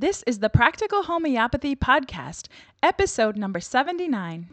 This 0.00 0.22
is 0.28 0.38
the 0.38 0.48
Practical 0.48 1.02
Homeopathy 1.02 1.74
Podcast, 1.74 2.46
episode 2.84 3.36
number 3.36 3.58
79. 3.58 4.48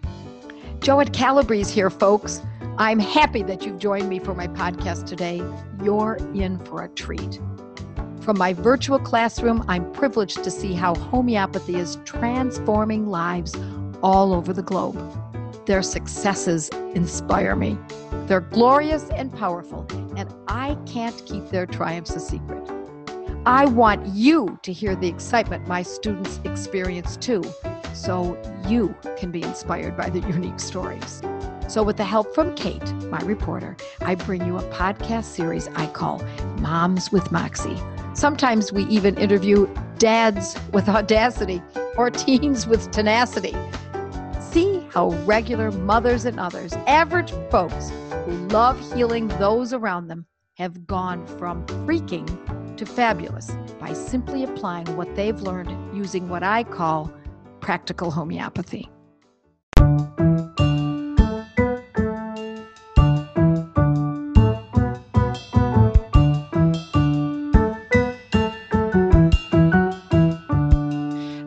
Joette 0.80 1.14
Calabrese 1.14 1.72
here, 1.72 1.92
folks. 1.92 2.42
I'm 2.80 2.98
happy 2.98 3.44
that 3.44 3.64
you've 3.64 3.78
joined 3.78 4.10
me 4.10 4.18
for 4.18 4.34
my 4.34 4.48
podcast 4.48 5.06
today. 5.06 5.44
You're 5.84 6.18
in 6.34 6.58
for 6.66 6.84
a 6.84 6.90
treat. 6.90 7.40
From 8.22 8.40
my 8.40 8.54
virtual 8.54 8.98
classroom, 8.98 9.64
I'm 9.68 9.92
privileged 9.92 10.44
to 10.44 10.50
see 10.50 10.74
how 10.74 10.96
homeopathy 10.96 11.76
is 11.76 12.00
transforming 12.06 13.06
lives 13.06 13.54
all 14.02 14.34
over 14.34 14.52
the 14.52 14.64
globe. 14.64 14.98
Their 15.68 15.84
successes 15.84 16.70
inspire 16.96 17.56
me. 17.56 17.78
They're 18.26 18.42
glorious 18.42 19.12
and 19.12 19.32
powerful, 19.32 19.86
and 20.18 20.28
I 20.48 20.76
can't 20.88 21.24
keep 21.28 21.50
their 21.50 21.68
triumphs 21.68 22.16
a 22.16 22.20
secret. 22.20 22.68
I 23.48 23.66
want 23.66 24.08
you 24.08 24.58
to 24.64 24.74
hear 24.74 24.96
the 24.96 25.08
excitement 25.08 25.68
my 25.68 25.84
students 25.84 26.40
experience 26.46 27.16
too, 27.16 27.44
so 27.94 28.42
you 28.68 28.96
can 29.18 29.30
be 29.30 29.44
inspired 29.44 29.96
by 29.96 30.10
the 30.10 30.20
unique 30.32 30.60
stories. 30.60 31.22
So, 31.68 31.84
with 31.84 31.98
the 31.98 32.06
help 32.06 32.34
from 32.34 32.56
Kate, 32.56 32.92
my 33.04 33.20
reporter, 33.20 33.78
I 34.02 34.16
bring 34.16 34.48
you 34.48 34.58
a 34.58 34.64
podcast 34.72 35.26
series 35.26 35.68
I 35.76 35.86
call 35.86 36.24
Moms 36.60 37.12
with 37.12 37.32
Moxie. 37.32 37.78
Sometimes 38.16 38.74
we 38.74 38.84
even 38.86 39.16
interview 39.20 39.72
dads 40.00 40.58
with 40.74 40.90
audacity 40.90 41.62
or 41.98 42.10
teens 42.10 42.66
with 42.66 42.90
tenacity. 42.90 43.56
See 44.40 44.84
how 44.90 45.10
regular 45.26 45.70
mothers 45.72 46.26
and 46.26 46.40
others, 46.40 46.74
average 46.88 47.32
folks 47.52 47.92
who 48.26 48.32
love 48.48 48.80
healing 48.96 49.28
those 49.28 49.72
around 49.72 50.08
them, 50.08 50.26
have 50.56 50.88
gone 50.88 51.28
from 51.38 51.64
freaking 51.86 52.28
to 52.78 52.86
fabulous 52.86 53.52
by 53.80 53.94
simply 53.94 54.44
applying 54.44 54.86
what 54.98 55.16
they've 55.16 55.42
learned 55.42 55.96
using 55.96 56.28
what 56.28 56.44
I 56.44 56.64
call 56.64 57.12
practical 57.62 58.12
homeopathy. 58.12 58.90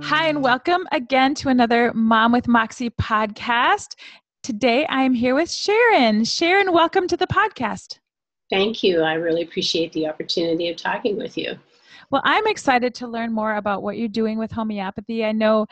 Hi, 0.02 0.28
and 0.28 0.42
welcome 0.42 0.86
again 0.92 1.34
to 1.36 1.50
another 1.50 1.92
Mom 1.92 2.32
with 2.32 2.48
Moxie 2.48 2.90
podcast. 2.90 3.96
Today 4.42 4.86
I 4.86 5.02
am 5.02 5.12
here 5.12 5.34
with 5.34 5.50
Sharon. 5.50 6.24
Sharon, 6.24 6.72
welcome 6.72 7.06
to 7.08 7.16
the 7.16 7.26
podcast. 7.26 7.98
Thank 8.50 8.82
you. 8.82 9.02
I 9.02 9.14
really 9.14 9.42
appreciate 9.42 9.92
the 9.92 10.06
opportunity 10.06 10.68
of 10.68 10.76
talking 10.76 11.16
with 11.16 11.36
you. 11.36 11.58
Well, 12.10 12.22
I'm 12.24 12.46
excited 12.46 12.94
to 12.96 13.06
learn 13.06 13.32
more 13.32 13.56
about 13.56 13.82
what 13.82 13.98
you're 13.98 14.08
doing 14.08 14.38
with 14.38 14.50
homeopathy. 14.50 15.24
I 15.24 15.32
know 15.32 15.66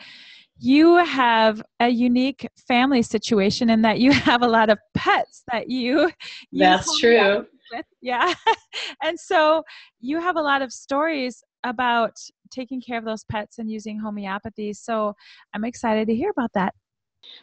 you 0.59 0.95
have 0.97 1.61
a 1.79 1.89
unique 1.89 2.47
family 2.67 3.01
situation 3.01 3.69
in 3.69 3.81
that 3.83 3.99
you 3.99 4.11
have 4.29 4.43
a 4.43 4.47
lot 4.47 4.69
of 4.69 4.77
pets 4.93 5.43
that 5.51 5.69
you 5.69 6.11
That's 6.51 6.99
true. 6.99 7.45
With. 7.71 7.85
Yeah. 8.01 8.33
and 9.03 9.19
so 9.19 9.63
you 9.99 10.21
have 10.21 10.37
a 10.37 10.41
lot 10.41 10.61
of 10.61 10.71
stories 10.71 11.43
about 11.63 12.13
taking 12.49 12.81
care 12.81 12.97
of 12.97 13.03
those 13.03 13.25
pets 13.25 13.57
and 13.59 13.69
using 13.69 13.99
homeopathy. 13.99 14.73
So 14.73 15.15
I'm 15.53 15.65
excited 15.65 16.07
to 16.07 16.15
hear 16.15 16.29
about 16.29 16.53
that. 16.53 16.73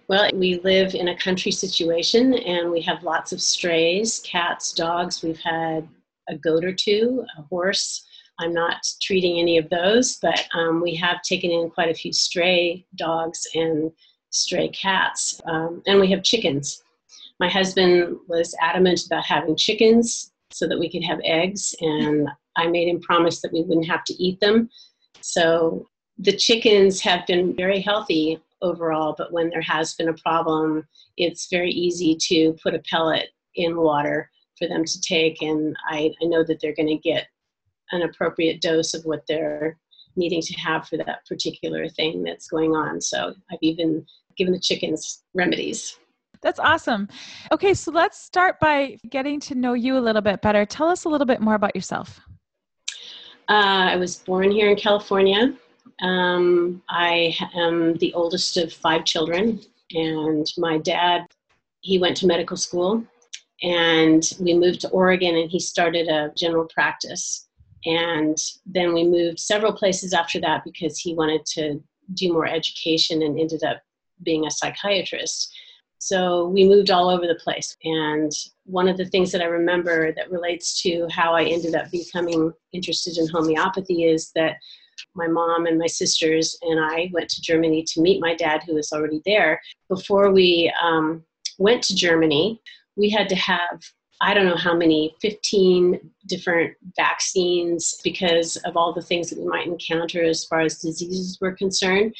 Well, 0.07 0.31
we 0.35 0.61
live 0.61 0.95
in 0.95 1.09
a 1.09 1.17
country 1.17 1.51
situation 1.51 2.35
and 2.35 2.71
we 2.71 2.83
have 2.83 3.03
lots 3.03 3.33
of 3.33 3.41
strays 3.41 4.21
cats, 4.21 4.73
dogs. 4.73 5.23
We've 5.23 5.41
had 5.41 5.89
a 6.29 6.37
goat 6.37 6.65
or 6.65 6.75
two, 6.75 7.25
a 7.39 7.43
horse. 7.43 8.05
I'm 8.39 8.53
not 8.53 8.87
treating 9.01 9.39
any 9.39 9.59
of 9.59 9.71
those, 9.71 10.19
but 10.21 10.47
um, 10.55 10.83
we 10.83 10.95
have 10.97 11.23
taken 11.23 11.51
in 11.51 11.71
quite 11.71 11.91
a 11.91 11.95
few 11.95 12.13
stray 12.13 12.85
dogs 12.97 13.47
and 13.55 13.91
stray 14.31 14.69
cats. 14.69 15.41
Um, 15.47 15.83
and 15.87 16.01
we 16.01 16.11
have 16.11 16.23
chickens. 16.23 16.83
My 17.41 17.49
husband 17.49 18.17
was 18.29 18.55
adamant 18.61 19.07
about 19.07 19.25
having 19.25 19.57
chickens 19.57 20.33
so 20.51 20.69
that 20.69 20.79
we 20.79 20.91
could 20.91 21.05
have 21.05 21.21
eggs, 21.25 21.75
and 21.81 22.29
I 22.57 22.67
made 22.67 22.89
him 22.89 23.01
promise 23.01 23.41
that 23.43 23.53
we 23.53 23.63
wouldn't 23.63 23.89
have 23.89 24.05
to 24.05 24.23
eat 24.23 24.39
them. 24.41 24.69
So 25.21 25.89
the 26.19 26.37
chickens 26.37 27.01
have 27.01 27.27
been 27.27 27.57
very 27.57 27.81
healthy 27.81 28.41
overall, 28.65 29.15
but 29.17 29.33
when 29.33 29.51
there 29.51 29.63
has 29.63 29.95
been 29.95 30.09
a 30.09 30.15
problem, 30.15 30.89
it's 31.17 31.49
very 31.51 31.71
easy 31.71 32.17
to 32.29 32.57
put 32.63 32.75
a 32.75 32.83
pellet 32.91 33.29
in 33.55 33.77
water 33.77 34.31
for 34.59 34.67
them 34.67 34.85
to 34.85 35.01
take, 35.01 35.43
and 35.43 35.77
I, 35.89 36.13
I 36.23 36.27
know 36.27 36.43
that 36.45 36.61
they're 36.61 36.75
going 36.75 36.89
to 36.89 36.97
get 36.97 37.27
an 37.93 38.03
appropriate 38.03 38.61
dose 38.61 38.95
of 38.95 39.05
what 39.05 39.25
they're 39.29 39.79
needing 40.17 40.41
to 40.41 40.55
have 40.55 40.89
for 40.89 40.97
that 40.97 41.27
particular 41.29 41.89
thing 41.89 42.23
that's 42.23 42.49
going 42.49 42.73
on. 42.73 43.01
So 43.01 43.35
I've 43.51 43.59
even 43.63 44.05
given 44.37 44.53
the 44.53 44.61
chickens 44.61 45.23
remedies. 45.35 45.99
That's 46.41 46.61
awesome. 46.61 47.09
Okay, 47.53 47.75
so 47.75 47.91
let's 47.91 48.21
start 48.21 48.61
by 48.61 48.99
getting 49.09 49.41
to 49.41 49.55
know 49.55 49.73
you 49.73 49.97
a 49.97 50.01
little 50.01 50.23
bit 50.23 50.43
better. 50.43 50.67
Tell 50.67 50.89
us 50.89 51.05
a 51.05 51.09
little 51.09 51.27
bit 51.27 51.41
more 51.41 51.55
about 51.55 51.75
yourself. 51.75 52.21
Uh, 53.49 53.93
I 53.93 53.97
was 53.97 54.17
born 54.17 54.51
here 54.51 54.71
in 54.71 54.77
California. 54.77 55.55
Um, 56.01 56.83
I 56.89 57.37
am 57.55 57.97
the 57.99 58.13
oldest 58.15 58.57
of 58.57 58.73
five 58.73 59.05
children, 59.05 59.61
and 59.93 60.47
my 60.59 60.79
dad, 60.79 61.27
he 61.81 61.99
went 61.99 62.17
to 62.19 62.27
medical 62.27 62.57
school, 62.57 63.05
and 63.63 64.23
we 64.41 64.55
moved 64.55 64.81
to 64.83 64.91
Oregon, 64.91 65.37
and 65.37 65.51
he 65.51 65.61
started 65.61 66.09
a 66.09 66.33
general 66.37 66.67
practice. 66.67 67.49
And 67.87 68.37
then 68.67 68.95
we 68.95 69.05
moved 69.05 69.39
several 69.39 69.73
places 69.73 70.15
after 70.15 70.41
that 70.41 70.65
because 70.65 70.99
he 70.99 71.15
wanted 71.15 71.45
to 71.47 71.83
do 72.15 72.33
more 72.33 72.47
education 72.47 73.23
and 73.23 73.39
ended 73.39 73.63
up 73.63 73.83
being 74.23 74.47
a 74.47 74.51
psychiatrist. 74.51 75.53
So 75.99 76.49
we 76.49 76.69
moved 76.69 76.91
all 76.91 77.09
over 77.09 77.27
the 77.27 77.35
place. 77.37 77.77
And 77.85 78.31
one 78.65 78.89
of 78.89 78.97
the 78.97 79.07
things 79.07 79.33
that 79.33 79.41
I 79.41 79.47
remember 79.47 80.13
that 80.13 80.31
relates 80.31 80.83
to 80.83 81.07
how 81.11 81.35
I 81.35 81.45
ended 81.45 81.75
up 81.75 81.91
becoming 81.91 82.53
interested 82.73 83.17
in 83.17 83.29
homeopathy 83.29 84.05
is 84.05 84.31
that 84.35 84.57
my 85.15 85.27
mom 85.29 85.67
and 85.67 85.79
my 85.79 85.87
sisters 85.87 86.57
and 86.63 86.81
I 86.81 87.11
went 87.13 87.29
to 87.31 87.43
Germany 87.43 87.85
to 87.89 88.01
meet 88.01 88.21
my 88.21 88.35
dad, 88.35 88.63
who 88.65 88.75
was 88.75 88.93
already 88.93 89.21
there. 89.25 89.61
Before 89.89 90.31
we 90.31 90.73
um, 90.83 91.25
went 91.59 91.83
to 91.85 91.95
Germany, 91.95 92.61
we 92.97 93.11
had 93.11 93.29
to 93.29 93.37
have 93.37 93.81
I 94.21 94.33
don't 94.33 94.47
know 94.47 94.57
how 94.57 94.75
many, 94.75 95.15
15 95.21 95.99
different 96.29 96.75
vaccines 96.97 98.01
because 98.03 98.57
of 98.65 98.77
all 98.77 98.93
the 98.95 99.03
things 99.03 99.29
that 99.29 99.39
we 99.39 99.45
might 99.45 99.67
encounter 99.67 100.23
as 100.23 100.45
far 100.45 100.61
as 100.61 100.81
diseases 100.81 101.39
were 101.41 101.53
concerned. 101.53 102.15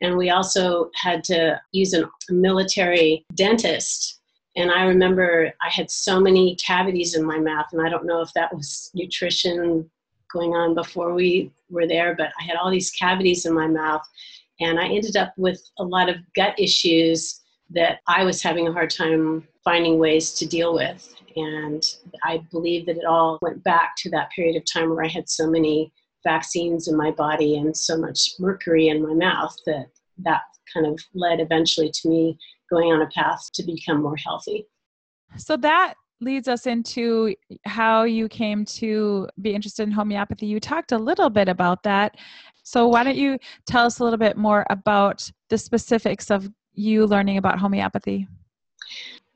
And 0.00 0.16
we 0.16 0.30
also 0.30 0.90
had 0.94 1.24
to 1.24 1.60
use 1.72 1.94
a 1.94 2.08
military 2.28 3.24
dentist. 3.34 4.20
And 4.56 4.70
I 4.70 4.84
remember 4.84 5.52
I 5.62 5.70
had 5.70 5.90
so 5.90 6.20
many 6.20 6.56
cavities 6.64 7.14
in 7.14 7.24
my 7.24 7.38
mouth, 7.38 7.66
and 7.72 7.84
I 7.84 7.88
don't 7.88 8.06
know 8.06 8.20
if 8.20 8.32
that 8.34 8.54
was 8.54 8.90
nutrition 8.94 9.90
going 10.32 10.54
on 10.54 10.74
before 10.74 11.14
we 11.14 11.52
were 11.68 11.86
there, 11.86 12.14
but 12.14 12.30
I 12.40 12.44
had 12.44 12.56
all 12.56 12.70
these 12.70 12.90
cavities 12.90 13.46
in 13.46 13.54
my 13.54 13.66
mouth. 13.66 14.02
And 14.60 14.78
I 14.78 14.86
ended 14.86 15.16
up 15.16 15.32
with 15.36 15.60
a 15.78 15.84
lot 15.84 16.08
of 16.08 16.16
gut 16.36 16.58
issues 16.58 17.40
that 17.70 18.00
I 18.08 18.24
was 18.24 18.42
having 18.42 18.68
a 18.68 18.72
hard 18.72 18.90
time 18.90 19.46
finding 19.64 19.98
ways 19.98 20.32
to 20.34 20.46
deal 20.46 20.74
with. 20.74 21.14
And 21.36 21.82
I 22.24 22.38
believe 22.50 22.86
that 22.86 22.96
it 22.96 23.04
all 23.04 23.38
went 23.40 23.62
back 23.62 23.94
to 23.98 24.10
that 24.10 24.30
period 24.30 24.56
of 24.56 24.64
time 24.70 24.90
where 24.90 25.04
I 25.04 25.08
had 25.08 25.28
so 25.28 25.48
many 25.48 25.92
vaccines 26.24 26.88
in 26.88 26.96
my 26.96 27.10
body 27.10 27.56
and 27.56 27.74
so 27.74 27.96
much 27.96 28.32
mercury 28.38 28.88
in 28.88 29.02
my 29.02 29.14
mouth 29.14 29.56
that 29.66 29.86
that 30.18 30.42
kind 30.72 30.86
of 30.86 30.98
led 31.14 31.40
eventually 31.40 31.90
to 31.90 32.08
me 32.08 32.38
going 32.68 32.92
on 32.92 33.02
a 33.02 33.06
path 33.06 33.50
to 33.54 33.62
become 33.62 34.02
more 34.02 34.16
healthy. 34.16 34.66
So 35.36 35.56
that 35.58 35.94
leads 36.20 36.48
us 36.48 36.66
into 36.66 37.34
how 37.64 38.04
you 38.04 38.28
came 38.28 38.64
to 38.64 39.28
be 39.40 39.54
interested 39.54 39.82
in 39.84 39.90
homeopathy. 39.90 40.46
You 40.46 40.60
talked 40.60 40.92
a 40.92 40.98
little 40.98 41.30
bit 41.30 41.48
about 41.48 41.82
that. 41.84 42.16
So 42.62 42.86
why 42.88 43.04
don't 43.04 43.16
you 43.16 43.38
tell 43.66 43.86
us 43.86 43.98
a 43.98 44.04
little 44.04 44.18
bit 44.18 44.36
more 44.36 44.66
about 44.70 45.30
the 45.48 45.58
specifics 45.58 46.30
of 46.30 46.48
you 46.74 47.06
learning 47.06 47.38
about 47.38 47.58
homeopathy? 47.58 48.28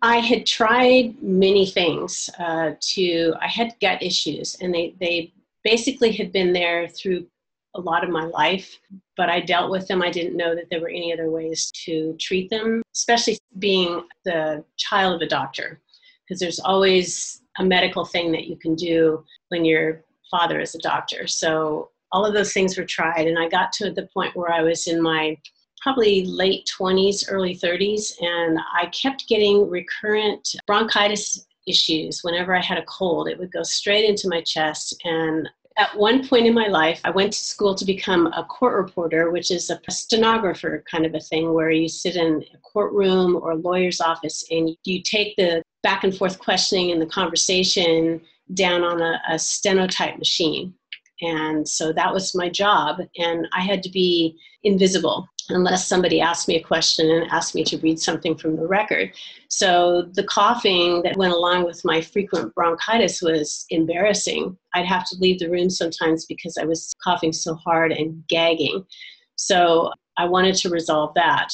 I 0.03 0.19
had 0.19 0.45
tried 0.45 1.21
many 1.23 1.67
things 1.67 2.29
uh, 2.39 2.73
to, 2.79 3.35
I 3.41 3.49
had 3.49 3.75
gut 3.81 4.03
issues 4.03 4.57
and 4.61 4.75
they, 4.75 4.95
they 5.01 5.33
basically 5.63 6.13
had 6.13 6.31
been 6.31 6.53
there 6.53 6.89
through 6.89 7.27
a 7.75 7.81
lot 7.81 8.05
of 8.05 8.11
my 8.11 8.25
life, 8.27 8.79
but 9.17 9.29
I 9.29 9.41
dealt 9.41 9.71
with 9.71 9.89
them. 9.89 10.03
I 10.03 10.11
didn't 10.11 10.37
know 10.37 10.55
that 10.55 10.67
there 10.71 10.81
were 10.81 10.89
any 10.89 11.13
other 11.13 11.31
ways 11.31 11.73
to 11.87 12.15
treat 12.21 12.51
them, 12.51 12.83
especially 12.95 13.39
being 13.59 14.05
the 14.25 14.65
child 14.77 15.17
of 15.17 15.27
a 15.27 15.29
doctor, 15.29 15.81
because 16.27 16.41
there's 16.41 16.61
always 16.61 17.43
a 17.59 17.65
medical 17.65 18.05
thing 18.05 18.33
that 18.33 18.47
you 18.47 18.57
can 18.57 18.75
do 18.75 19.25
when 19.49 19.65
your 19.65 20.03
father 20.31 20.61
is 20.61 20.75
a 20.75 20.79
doctor. 20.79 21.27
So 21.27 21.91
all 22.13 22.25
of 22.25 22.35
those 22.35 22.53
things 22.53 22.77
were 22.77 22.85
tried, 22.85 23.27
and 23.27 23.39
I 23.39 23.49
got 23.49 23.73
to 23.75 23.91
the 23.91 24.09
point 24.15 24.37
where 24.37 24.53
I 24.53 24.63
was 24.63 24.87
in 24.87 25.03
my 25.03 25.37
probably 25.83 26.25
late 26.25 26.71
20s, 26.79 27.25
early 27.29 27.55
30s, 27.55 28.15
and 28.21 28.59
I 28.73 28.87
kept 28.87 29.29
getting 29.29 29.69
recurrent 29.69 30.49
bronchitis 30.67 31.47
issues 31.67 32.21
whenever 32.23 32.57
I 32.57 32.63
had 32.63 32.79
a 32.79 32.85
cold. 32.85 33.29
It 33.29 33.39
would 33.39 33.53
go 33.53 33.63
straight 33.63 34.09
into 34.09 34.29
my 34.29 34.41
chest, 34.43 34.97
and 35.05 35.49
at 35.77 35.97
one 35.97 36.27
point 36.27 36.47
in 36.47 36.55
my 36.55 36.69
life, 36.69 37.01
I 37.05 37.11
went 37.11 37.33
to 37.33 37.39
school 37.39 37.75
to 37.75 37.85
become 37.85 38.29
a 38.29 38.45
court 38.45 38.75
reporter, 38.77 39.31
which 39.31 39.51
is 39.51 39.71
a 39.71 39.81
stenographer 39.91 40.85
kind 40.89 41.05
of 41.05 41.15
a 41.15 41.21
thing 41.21 41.53
where 41.53 41.71
you 41.71 41.89
sit 41.89 42.17
in 42.17 42.45
a 42.55 42.59
courtroom 42.59 43.37
or 43.37 43.51
a 43.53 43.57
lawyer's 43.57 44.01
office 44.01 44.45
and 44.51 44.77
you 44.85 45.03
take 45.03 45.35
the 45.37 45.63
back 45.85 46.03
and 46.03 46.17
forth 46.17 46.41
questioning 46.41 46.91
and 46.91 47.01
the 47.01 47.07
conversation 47.07 48.21
down 48.55 48.83
on 48.83 49.01
a, 49.01 49.21
a 49.29 49.35
stenotype 49.35 50.19
machine. 50.19 50.75
And 51.21 51.67
so 51.69 51.93
that 51.93 52.13
was 52.13 52.35
my 52.35 52.49
job. 52.49 53.01
And 53.19 53.47
I 53.53 53.61
had 53.61 53.83
to 53.85 53.91
be 53.91 54.37
invisible 54.65 55.29
unless 55.51 55.87
somebody 55.87 56.21
asked 56.21 56.49
me 56.49 56.57
a 56.57 56.63
question 56.63 57.11
and 57.11 57.31
asked 57.31 57.55
me 57.55 57.63
to 57.65 57.79
read 57.79 58.01
something 58.01 58.37
from 58.37 58.57
the 58.57 58.67
record. 58.67 59.13
So 59.49 60.09
the 60.15 60.25
coughing 60.25 61.03
that 61.03 61.17
went 61.17 61.35
along 61.35 61.65
with 61.65 61.85
my 61.85 62.01
frequent 62.01 62.55
bronchitis 62.55 63.23
was 63.23 63.67
embarrassing. 63.71 64.57
I'd 64.75 64.87
have 64.87 65.07
to 65.11 65.17
leave 65.21 65.39
the 65.39 65.51
room 65.51 65.71
sometimes 65.71 66.25
because 66.25 66.57
I 66.57 66.65
was 66.65 66.93
coughing 67.03 67.33
so 67.33 67.55
hard 67.55 67.93
and 67.93 68.25
gagging. 68.29 68.85
So 69.37 69.93
I 70.17 70.25
wanted 70.25 70.55
to 70.57 70.71
resolve 70.71 71.13
that. 71.15 71.53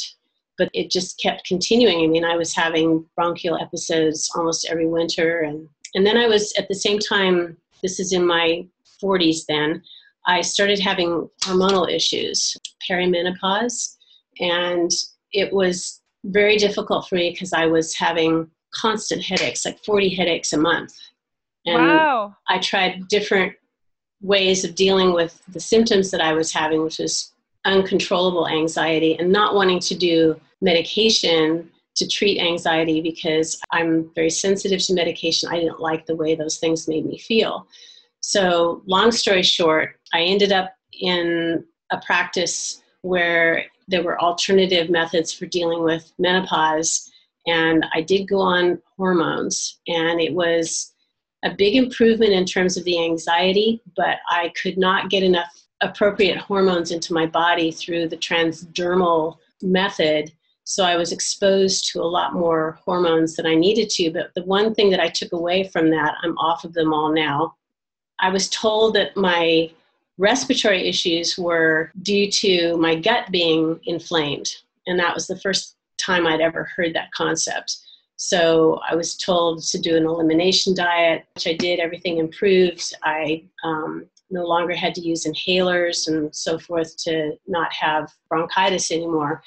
But 0.60 0.68
it 0.74 0.90
just 0.90 1.18
kept 1.18 1.46
continuing. 1.46 2.04
I 2.04 2.06
mean, 2.06 2.24
I 2.24 2.36
was 2.36 2.54
having 2.54 3.06
bronchial 3.16 3.56
episodes 3.56 4.30
almost 4.36 4.68
every 4.70 4.86
winter. 4.86 5.40
And, 5.40 5.66
and 5.94 6.06
then 6.06 6.18
I 6.18 6.26
was 6.26 6.52
at 6.58 6.68
the 6.68 6.74
same 6.74 6.98
time, 6.98 7.56
this 7.82 7.98
is 7.98 8.12
in 8.12 8.26
my 8.26 8.66
40s 9.02 9.46
then, 9.48 9.82
I 10.26 10.42
started 10.42 10.78
having 10.78 11.30
hormonal 11.44 11.90
issues, 11.90 12.54
perimenopause, 12.86 13.96
and 14.38 14.90
it 15.32 15.50
was 15.50 16.02
very 16.24 16.58
difficult 16.58 17.08
for 17.08 17.14
me 17.14 17.30
because 17.30 17.54
I 17.54 17.64
was 17.64 17.94
having 17.94 18.50
constant 18.74 19.22
headaches, 19.22 19.64
like 19.64 19.82
40 19.82 20.14
headaches 20.14 20.52
a 20.52 20.58
month. 20.58 20.92
And 21.64 21.86
wow. 21.86 22.36
I 22.48 22.58
tried 22.58 23.08
different 23.08 23.54
ways 24.20 24.62
of 24.64 24.74
dealing 24.74 25.14
with 25.14 25.40
the 25.48 25.60
symptoms 25.60 26.10
that 26.10 26.20
I 26.20 26.34
was 26.34 26.52
having, 26.52 26.82
which 26.82 26.98
was 26.98 27.32
uncontrollable 27.64 28.48
anxiety 28.48 29.18
and 29.18 29.30
not 29.32 29.54
wanting 29.54 29.80
to 29.80 29.94
do 29.94 30.40
medication 30.60 31.70
to 31.96 32.06
treat 32.06 32.40
anxiety 32.40 33.00
because 33.00 33.60
I'm 33.72 34.10
very 34.14 34.30
sensitive 34.30 34.80
to 34.86 34.94
medication. 34.94 35.48
I 35.50 35.60
didn't 35.60 35.80
like 35.80 36.06
the 36.06 36.16
way 36.16 36.34
those 36.34 36.58
things 36.58 36.88
made 36.88 37.04
me 37.04 37.18
feel. 37.18 37.66
So, 38.20 38.82
long 38.86 39.12
story 39.12 39.42
short, 39.42 39.96
I 40.12 40.22
ended 40.22 40.52
up 40.52 40.74
in 41.00 41.64
a 41.90 41.98
practice 42.04 42.82
where 43.02 43.64
there 43.88 44.02
were 44.02 44.20
alternative 44.20 44.90
methods 44.90 45.32
for 45.32 45.46
dealing 45.46 45.82
with 45.82 46.12
menopause. 46.18 47.10
And 47.46 47.84
I 47.94 48.02
did 48.02 48.28
go 48.28 48.38
on 48.38 48.80
hormones, 48.96 49.80
and 49.88 50.20
it 50.20 50.34
was 50.34 50.92
a 51.44 51.54
big 51.54 51.74
improvement 51.74 52.32
in 52.32 52.44
terms 52.44 52.76
of 52.76 52.84
the 52.84 53.02
anxiety, 53.02 53.82
but 53.96 54.18
I 54.28 54.52
could 54.62 54.76
not 54.76 55.10
get 55.10 55.22
enough 55.22 55.64
appropriate 55.80 56.36
hormones 56.36 56.90
into 56.90 57.14
my 57.14 57.26
body 57.26 57.70
through 57.70 58.08
the 58.08 58.16
transdermal 58.16 59.38
method. 59.62 60.32
So 60.70 60.84
I 60.84 60.94
was 60.94 61.10
exposed 61.10 61.86
to 61.86 62.00
a 62.00 62.04
lot 62.04 62.32
more 62.32 62.78
hormones 62.84 63.34
than 63.34 63.44
I 63.44 63.56
needed 63.56 63.90
to. 63.90 64.12
But 64.12 64.32
the 64.36 64.44
one 64.44 64.72
thing 64.72 64.88
that 64.90 65.00
I 65.00 65.08
took 65.08 65.32
away 65.32 65.64
from 65.64 65.90
that, 65.90 66.14
I'm 66.22 66.38
off 66.38 66.64
of 66.64 66.74
them 66.74 66.94
all 66.94 67.12
now, 67.12 67.56
I 68.20 68.30
was 68.30 68.48
told 68.48 68.94
that 68.94 69.16
my 69.16 69.72
respiratory 70.16 70.88
issues 70.88 71.36
were 71.36 71.90
due 72.02 72.30
to 72.30 72.76
my 72.76 72.94
gut 72.94 73.32
being 73.32 73.80
inflamed. 73.86 74.54
And 74.86 74.96
that 75.00 75.12
was 75.12 75.26
the 75.26 75.40
first 75.40 75.74
time 75.98 76.24
I'd 76.24 76.40
ever 76.40 76.70
heard 76.76 76.94
that 76.94 77.10
concept. 77.10 77.78
So 78.14 78.78
I 78.88 78.94
was 78.94 79.16
told 79.16 79.64
to 79.64 79.78
do 79.80 79.96
an 79.96 80.04
elimination 80.04 80.72
diet, 80.72 81.24
which 81.34 81.48
I 81.48 81.54
did. 81.54 81.80
Everything 81.80 82.18
improved. 82.18 82.94
I 83.02 83.42
um, 83.64 84.06
no 84.30 84.44
longer 84.44 84.76
had 84.76 84.94
to 84.94 85.00
use 85.00 85.26
inhalers 85.26 86.06
and 86.06 86.32
so 86.32 86.60
forth 86.60 86.96
to 86.98 87.32
not 87.48 87.72
have 87.72 88.12
bronchitis 88.28 88.92
anymore. 88.92 89.42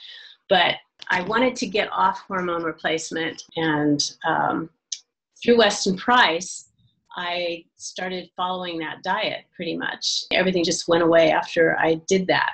But 0.49 0.75
I 1.09 1.21
wanted 1.23 1.55
to 1.57 1.67
get 1.67 1.91
off 1.91 2.23
hormone 2.27 2.63
replacement, 2.63 3.43
and 3.55 4.13
um, 4.25 4.69
through 5.41 5.57
Weston 5.57 5.97
Price, 5.97 6.69
I 7.15 7.65
started 7.75 8.29
following 8.35 8.79
that 8.79 9.03
diet 9.03 9.45
pretty 9.55 9.77
much. 9.77 10.23
Everything 10.31 10.63
just 10.63 10.87
went 10.87 11.03
away 11.03 11.31
after 11.31 11.77
I 11.79 12.01
did 12.07 12.27
that. 12.27 12.53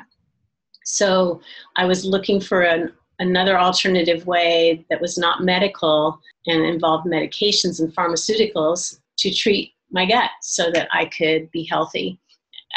So 0.83 1.41
I 1.75 1.85
was 1.85 2.03
looking 2.03 2.41
for 2.41 2.63
an, 2.63 2.91
another 3.19 3.57
alternative 3.57 4.25
way 4.25 4.85
that 4.89 4.99
was 4.99 5.17
not 5.17 5.43
medical 5.43 6.19
and 6.47 6.65
involved 6.65 7.07
medications 7.07 7.79
and 7.79 7.93
pharmaceuticals 7.95 8.99
to 9.19 9.33
treat 9.33 9.73
my 9.91 10.05
gut 10.05 10.31
so 10.41 10.71
that 10.71 10.89
I 10.91 11.05
could 11.05 11.49
be 11.51 11.63
healthy 11.63 12.19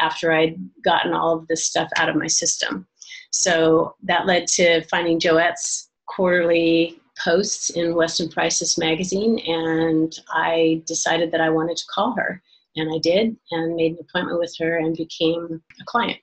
after 0.01 0.33
I'd 0.33 0.59
gotten 0.85 1.13
all 1.13 1.37
of 1.37 1.47
this 1.49 1.67
stuff 1.67 1.89
out 1.97 2.09
of 2.09 2.17
my 2.17 2.27
system. 2.27 2.87
So 3.33 3.97
that 4.05 4.27
led 4.27 4.47
to 4.49 4.83
finding 4.85 5.19
Joette's 5.19 5.91
quarterly 6.07 7.01
posts 7.23 7.71
in 7.71 7.95
Weston 7.95 8.29
Price's 8.29 8.79
magazine, 8.79 9.39
and 9.41 10.13
I 10.31 10.83
decided 10.87 11.31
that 11.33 11.41
I 11.41 11.51
wanted 11.51 11.77
to 11.79 11.85
call 11.93 12.15
her. 12.17 12.43
And 12.75 12.91
I 12.95 12.99
did, 12.99 13.37
and 13.51 13.77
made 13.77 13.93
an 13.93 13.99
appointment 14.01 14.39
with 14.39 14.55
her 14.59 14.79
and 14.79 14.97
became 14.97 15.63
a 15.79 15.85
client. 15.85 16.19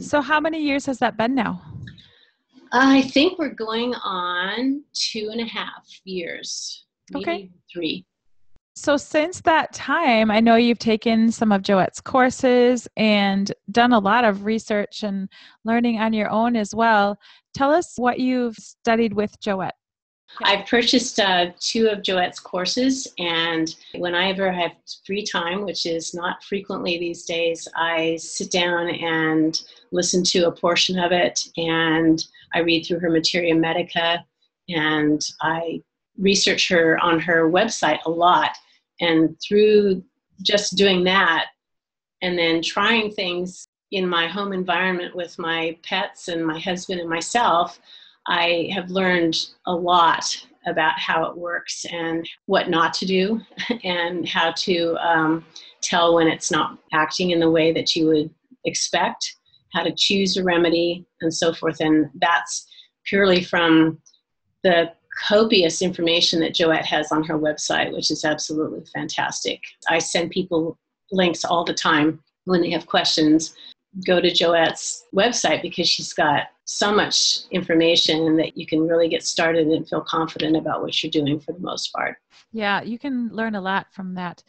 So, 0.00 0.20
how 0.20 0.38
many 0.38 0.62
years 0.62 0.86
has 0.86 0.98
that 0.98 1.16
been 1.16 1.34
now? 1.34 1.60
I 2.70 3.02
think 3.02 3.38
we're 3.38 3.54
going 3.54 3.94
on 3.94 4.84
two 4.92 5.30
and 5.32 5.40
a 5.40 5.46
half 5.46 5.84
years, 6.04 6.86
okay. 7.14 7.50
three. 7.72 8.04
So, 8.78 8.96
since 8.96 9.40
that 9.40 9.72
time, 9.72 10.30
I 10.30 10.38
know 10.38 10.54
you've 10.54 10.78
taken 10.78 11.32
some 11.32 11.50
of 11.50 11.62
Joette's 11.62 12.00
courses 12.00 12.86
and 12.96 13.52
done 13.72 13.92
a 13.92 13.98
lot 13.98 14.24
of 14.24 14.44
research 14.44 15.02
and 15.02 15.28
learning 15.64 15.98
on 15.98 16.12
your 16.12 16.30
own 16.30 16.54
as 16.54 16.72
well. 16.76 17.18
Tell 17.54 17.72
us 17.72 17.94
what 17.96 18.20
you've 18.20 18.54
studied 18.54 19.14
with 19.14 19.38
Joette. 19.40 19.72
I've 20.44 20.64
purchased 20.68 21.18
uh, 21.18 21.46
two 21.58 21.88
of 21.88 22.02
Joette's 22.02 22.38
courses, 22.38 23.08
and 23.18 23.74
when 23.96 24.14
I 24.14 24.32
have 24.32 24.72
free 25.04 25.24
time, 25.24 25.64
which 25.64 25.84
is 25.84 26.14
not 26.14 26.44
frequently 26.44 26.98
these 26.98 27.24
days, 27.24 27.66
I 27.74 28.16
sit 28.20 28.52
down 28.52 28.90
and 28.90 29.60
listen 29.90 30.22
to 30.22 30.46
a 30.46 30.52
portion 30.52 31.00
of 31.00 31.10
it, 31.10 31.48
and 31.56 32.24
I 32.54 32.60
read 32.60 32.84
through 32.84 33.00
her 33.00 33.10
Materia 33.10 33.56
Medica, 33.56 34.24
and 34.68 35.20
I 35.42 35.82
research 36.16 36.68
her 36.68 36.96
on 37.02 37.18
her 37.18 37.50
website 37.50 37.98
a 38.06 38.10
lot. 38.10 38.56
And 39.00 39.36
through 39.46 40.02
just 40.42 40.76
doing 40.76 41.04
that, 41.04 41.46
and 42.22 42.38
then 42.38 42.62
trying 42.62 43.12
things 43.12 43.68
in 43.92 44.08
my 44.08 44.26
home 44.26 44.52
environment 44.52 45.14
with 45.14 45.38
my 45.38 45.76
pets 45.82 46.28
and 46.28 46.44
my 46.46 46.58
husband 46.58 47.00
and 47.00 47.08
myself, 47.08 47.80
I 48.26 48.68
have 48.74 48.90
learned 48.90 49.36
a 49.66 49.74
lot 49.74 50.36
about 50.66 50.98
how 50.98 51.24
it 51.24 51.36
works 51.36 51.86
and 51.90 52.28
what 52.46 52.68
not 52.68 52.92
to 52.94 53.06
do, 53.06 53.40
and 53.84 54.28
how 54.28 54.52
to 54.52 54.96
um, 54.96 55.44
tell 55.80 56.14
when 56.14 56.28
it's 56.28 56.50
not 56.50 56.78
acting 56.92 57.30
in 57.30 57.40
the 57.40 57.50
way 57.50 57.72
that 57.72 57.96
you 57.96 58.06
would 58.06 58.30
expect, 58.64 59.34
how 59.72 59.82
to 59.82 59.94
choose 59.96 60.36
a 60.36 60.44
remedy, 60.44 61.06
and 61.22 61.32
so 61.32 61.54
forth. 61.54 61.80
And 61.80 62.10
that's 62.20 62.66
purely 63.04 63.42
from 63.42 63.98
the 64.62 64.92
copious 65.26 65.82
information 65.82 66.40
that 66.40 66.54
Joette 66.54 66.84
has 66.84 67.10
on 67.12 67.24
her 67.24 67.38
website, 67.38 67.92
which 67.92 68.10
is 68.10 68.24
absolutely 68.24 68.84
fantastic. 68.94 69.60
I 69.88 69.98
send 69.98 70.30
people 70.30 70.78
links 71.10 71.44
all 71.44 71.64
the 71.64 71.74
time 71.74 72.20
when 72.44 72.60
they 72.60 72.70
have 72.70 72.86
questions. 72.86 73.54
Go 74.06 74.20
to 74.20 74.30
Joette's 74.30 75.04
website 75.14 75.62
because 75.62 75.88
she's 75.88 76.12
got 76.12 76.48
so 76.66 76.94
much 76.94 77.40
information 77.50 78.36
that 78.36 78.56
you 78.56 78.66
can 78.66 78.86
really 78.86 79.08
get 79.08 79.24
started 79.24 79.68
and 79.68 79.88
feel 79.88 80.02
confident 80.02 80.54
about 80.54 80.82
what 80.82 81.02
you're 81.02 81.10
doing 81.10 81.40
for 81.40 81.52
the 81.52 81.60
most 81.60 81.92
part. 81.94 82.16
Yeah, 82.52 82.82
you 82.82 82.98
can 82.98 83.30
learn 83.32 83.54
a 83.54 83.60
lot 83.60 83.86
from 83.90 84.14
that. 84.14 84.42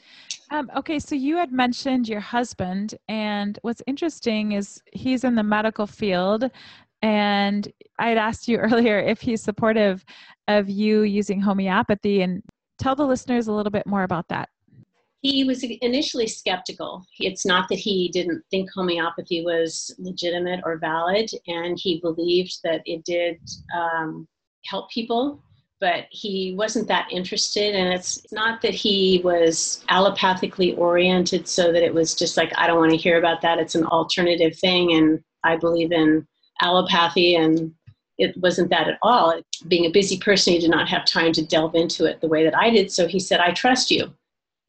Um, 0.52 0.70
okay, 0.76 1.00
so 1.00 1.16
you 1.16 1.38
had 1.38 1.52
mentioned 1.52 2.10
your 2.10 2.20
husband, 2.20 2.96
and 3.08 3.58
what's 3.62 3.82
interesting 3.88 4.52
is 4.52 4.82
he's 4.92 5.24
in 5.24 5.36
the 5.36 5.44
medical 5.44 5.88
field. 5.88 6.52
And 7.02 7.72
I 7.98 8.10
had 8.10 8.18
asked 8.18 8.48
you 8.48 8.58
earlier 8.60 9.00
if 9.00 9.22
he's 9.22 9.42
supportive 9.42 10.04
of 10.48 10.70
you 10.70 11.02
using 11.02 11.40
homeopathy, 11.40 12.22
and 12.22 12.44
tell 12.80 12.96
the 12.96 13.06
listeners 13.06 13.48
a 13.48 13.54
little 13.54 13.72
bit 13.72 13.86
more 13.86 14.04
about 14.04 14.28
that 14.30 14.50
he 15.22 15.44
was 15.44 15.64
initially 15.64 16.28
skeptical. 16.28 17.06
It's 17.20 17.46
not 17.46 17.68
that 17.70 17.80
he 17.80 18.10
didn't 18.10 18.42
think 18.52 18.70
homeopathy 18.74 19.44
was 19.44 19.94
legitimate 20.00 20.62
or 20.64 20.78
valid, 20.78 21.30
and 21.48 21.78
he 21.80 22.00
believed 22.00 22.60
that 22.64 22.82
it 22.86 23.04
did 23.04 23.38
um, 23.76 24.28
help 24.66 24.90
people, 24.90 25.44
but 25.82 26.06
he 26.10 26.56
wasn't 26.58 26.88
that 26.88 27.10
interested. 27.12 27.76
And 27.76 27.94
it's 27.94 28.32
not 28.32 28.62
that 28.62 28.74
he 28.74 29.22
was 29.24 29.84
allopathically 29.90 30.78
oriented, 30.78 31.50
so 31.50 31.74
that 31.74 31.84
it 31.84 31.94
was 31.94 32.16
just 32.16 32.38
like, 32.38 32.54
I 32.58 32.66
don't 32.68 32.80
want 32.80 32.92
to 32.92 32.98
hear 32.98 33.20
about 33.20 33.42
that. 33.42 33.60
It's 33.60 33.76
an 33.76 33.86
alternative 33.88 34.58
thing, 34.58 34.94
and 34.94 35.20
I 35.44 35.58
believe 35.58 35.92
in 35.92 36.26
allopathy 36.62 37.36
and 37.36 37.74
it 38.20 38.36
wasn't 38.38 38.70
that 38.70 38.88
at 38.88 39.00
all. 39.02 39.42
Being 39.68 39.86
a 39.86 39.92
busy 39.92 40.18
person, 40.20 40.54
he 40.54 40.60
did 40.60 40.70
not 40.70 40.90
have 40.90 41.06
time 41.06 41.32
to 41.34 41.46
delve 41.46 41.76
into 41.76 42.06
it 42.06 42.22
the 42.22 42.28
way 42.28 42.44
that 42.44 42.56
I 42.56 42.70
did. 42.70 42.92
So 42.92 43.08
he 43.08 43.20
said, 43.20 43.40
I 43.40 43.52
trust 43.52 43.90
you 43.90 44.14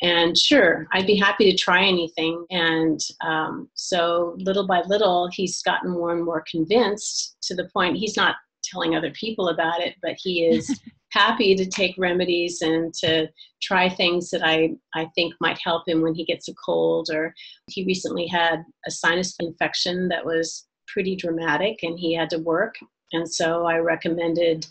And 0.03 0.39
sure, 0.39 0.87
I'd 0.93 1.07
be 1.07 1.17
happy 1.17 1.51
to 1.51 1.57
try 1.57 1.85
anything. 1.85 2.47
And 2.51 3.01
um, 3.25 3.69
so 3.75 4.37
little 4.39 4.67
by 4.67 4.83
little, 4.87 5.29
he's 5.33 5.63
gotten 5.63 5.91
more 5.91 6.13
and 6.13 6.25
more 6.25 6.45
convinced 6.51 7.37
to 7.43 7.55
the 7.55 7.69
point 7.75 7.97
he's 7.97 8.17
not 8.17 8.37
telling 8.63 8.95
other 8.95 9.11
people 9.11 9.49
about 9.49 9.81
it, 9.81 9.97
but 10.03 10.15
he 10.17 10.45
is 10.45 10.81
happy 11.13 11.57
to 11.57 11.67
take 11.67 11.97
remedies 11.99 12.63
and 12.63 12.95
to 12.95 13.29
try 13.61 13.89
things 13.89 14.31
that 14.31 14.47
I, 14.47 14.77
I 14.95 15.07
think 15.17 15.35
might 15.41 15.59
help 15.59 15.89
him 15.89 16.03
when 16.03 16.15
he 16.15 16.25
gets 16.25 16.49
a 16.49 16.55
cold. 16.55 17.11
Or 17.13 17.35
he 17.69 17.85
recently 17.85 18.29
had 18.29 18.63
a 18.87 18.91
sinus 18.93 19.35
infection 19.41 20.09
that 20.09 20.25
was 20.25 20.69
pretty 20.93 21.17
dramatic 21.17 21.83
and 21.83 21.99
he 21.99 22.15
had 22.15 22.31
to 22.31 22.39
work. 22.39 22.77
And 23.13 23.31
so 23.31 23.67
I 23.67 23.79
recommended, 23.79 24.67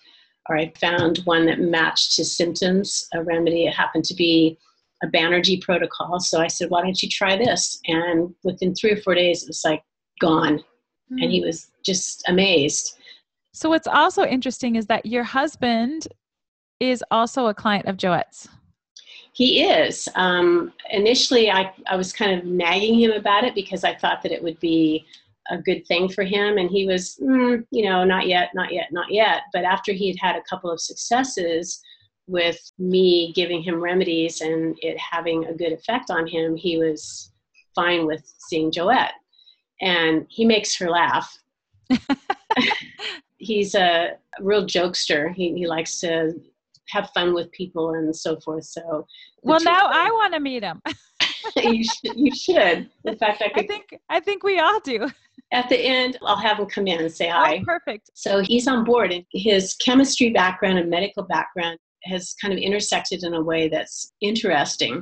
or 0.47 0.57
I 0.57 0.71
found 0.79 1.19
one 1.25 1.45
that 1.47 1.59
matched 1.59 2.17
his 2.17 2.35
symptoms, 2.35 3.07
a 3.13 3.23
remedy. 3.23 3.65
It 3.65 3.73
happened 3.73 4.05
to 4.05 4.15
be 4.15 4.57
a 5.03 5.07
Banerjee 5.07 5.61
protocol. 5.61 6.19
So 6.19 6.39
I 6.39 6.47
said, 6.47 6.69
why 6.69 6.81
don't 6.81 7.01
you 7.01 7.09
try 7.09 7.37
this? 7.37 7.79
And 7.87 8.33
within 8.43 8.75
three 8.75 8.91
or 8.91 8.97
four 8.97 9.15
days, 9.15 9.43
it 9.43 9.47
was 9.47 9.61
like 9.63 9.83
gone. 10.19 10.59
Mm. 11.11 11.23
And 11.23 11.31
he 11.31 11.39
hmm. 11.39 11.47
was 11.47 11.71
just 11.83 12.23
amazed. 12.27 12.97
So 13.53 13.69
what's 13.69 13.87
also 13.87 14.23
interesting 14.25 14.75
is 14.75 14.85
that 14.87 15.05
your 15.05 15.23
husband 15.23 16.07
is 16.79 17.03
also 17.11 17.47
a 17.47 17.53
client 17.53 17.87
of 17.87 17.97
Joette's. 17.97 18.47
He 19.33 19.63
is. 19.63 20.07
Um, 20.15 20.73
initially, 20.91 21.49
I, 21.49 21.73
I 21.87 21.95
was 21.95 22.11
kind 22.11 22.37
of 22.37 22.45
nagging 22.45 22.99
him 22.99 23.11
about 23.11 23.43
it 23.43 23.55
because 23.55 23.83
I 23.83 23.95
thought 23.95 24.21
that 24.23 24.31
it 24.31 24.43
would 24.43 24.59
be 24.59 25.05
a 25.49 25.57
good 25.57 25.85
thing 25.87 26.09
for 26.09 26.23
him. 26.23 26.57
And 26.57 26.69
he 26.69 26.85
was, 26.85 27.17
mm, 27.21 27.65
you 27.71 27.83
know, 27.83 28.03
not 28.03 28.27
yet, 28.27 28.49
not 28.53 28.73
yet, 28.73 28.91
not 28.91 29.11
yet. 29.11 29.43
But 29.53 29.63
after 29.63 29.91
he 29.91 30.09
had 30.09 30.19
had 30.19 30.35
a 30.35 30.43
couple 30.49 30.71
of 30.71 30.81
successes 30.81 31.81
with 32.27 32.59
me 32.77 33.33
giving 33.35 33.61
him 33.61 33.81
remedies 33.81 34.41
and 34.41 34.77
it 34.81 34.97
having 34.97 35.45
a 35.45 35.53
good 35.53 35.71
effect 35.71 36.11
on 36.11 36.27
him, 36.27 36.55
he 36.55 36.77
was 36.77 37.31
fine 37.75 38.05
with 38.05 38.31
seeing 38.37 38.71
Joette. 38.71 39.11
And 39.81 40.25
he 40.29 40.45
makes 40.45 40.77
her 40.77 40.89
laugh. 40.89 41.37
He's 43.37 43.73
a 43.73 44.17
real 44.41 44.65
jokester. 44.65 45.33
He, 45.33 45.53
he 45.53 45.65
likes 45.65 45.99
to 46.01 46.33
have 46.89 47.09
fun 47.11 47.33
with 47.33 47.51
people 47.51 47.93
and 47.93 48.15
so 48.15 48.39
forth. 48.39 48.65
So, 48.65 49.07
well, 49.41 49.59
now 49.61 49.89
I 49.91 50.09
want 50.11 50.33
to 50.33 50.39
meet 50.39 50.63
him. 50.63 50.81
you 51.55 51.83
should. 51.83 52.17
You 52.17 52.35
should. 52.35 52.89
In 53.05 53.17
fact, 53.17 53.41
I 53.41 53.49
could. 53.49 53.65
I 53.65 53.67
think 53.67 53.99
I 54.09 54.19
think 54.19 54.43
we 54.43 54.59
all 54.59 54.79
do. 54.79 55.09
At 55.51 55.67
the 55.69 55.77
end, 55.77 56.17
I'll 56.21 56.37
have 56.37 56.59
him 56.59 56.67
come 56.67 56.87
in 56.87 56.99
and 56.99 57.11
say 57.11 57.29
oh, 57.29 57.33
hi. 57.33 57.59
Oh, 57.61 57.65
perfect. 57.65 58.11
So 58.13 58.41
he's 58.41 58.67
on 58.67 58.83
board, 58.83 59.11
and 59.11 59.25
his 59.31 59.75
chemistry 59.75 60.29
background 60.29 60.77
and 60.77 60.89
medical 60.89 61.23
background 61.23 61.79
has 62.03 62.35
kind 62.41 62.53
of 62.53 62.59
intersected 62.59 63.23
in 63.23 63.33
a 63.33 63.41
way 63.41 63.67
that's 63.67 64.13
interesting. 64.21 65.01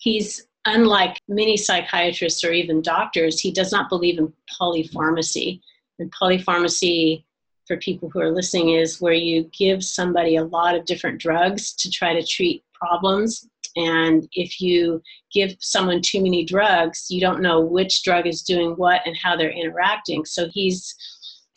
He's 0.00 0.46
unlike 0.66 1.18
many 1.28 1.56
psychiatrists 1.56 2.42
or 2.44 2.52
even 2.52 2.82
doctors. 2.82 3.40
He 3.40 3.52
does 3.52 3.70
not 3.70 3.88
believe 3.88 4.18
in 4.18 4.32
polypharmacy, 4.60 5.60
and 5.98 6.12
polypharmacy 6.12 7.24
for 7.66 7.76
people 7.78 8.08
who 8.08 8.20
are 8.20 8.30
listening 8.30 8.70
is 8.70 9.00
where 9.00 9.12
you 9.12 9.50
give 9.56 9.84
somebody 9.84 10.36
a 10.36 10.44
lot 10.44 10.74
of 10.74 10.84
different 10.84 11.20
drugs 11.20 11.72
to 11.74 11.90
try 11.90 12.14
to 12.14 12.24
treat 12.24 12.62
problems. 12.72 13.48
And 13.76 14.26
if 14.32 14.60
you 14.60 15.02
give 15.32 15.54
someone 15.60 16.00
too 16.02 16.22
many 16.22 16.44
drugs, 16.44 17.06
you 17.10 17.20
don't 17.20 17.42
know 17.42 17.60
which 17.60 18.02
drug 18.02 18.26
is 18.26 18.42
doing 18.42 18.72
what 18.72 19.02
and 19.04 19.16
how 19.22 19.36
they're 19.36 19.50
interacting. 19.50 20.24
So 20.24 20.48
he's 20.50 20.94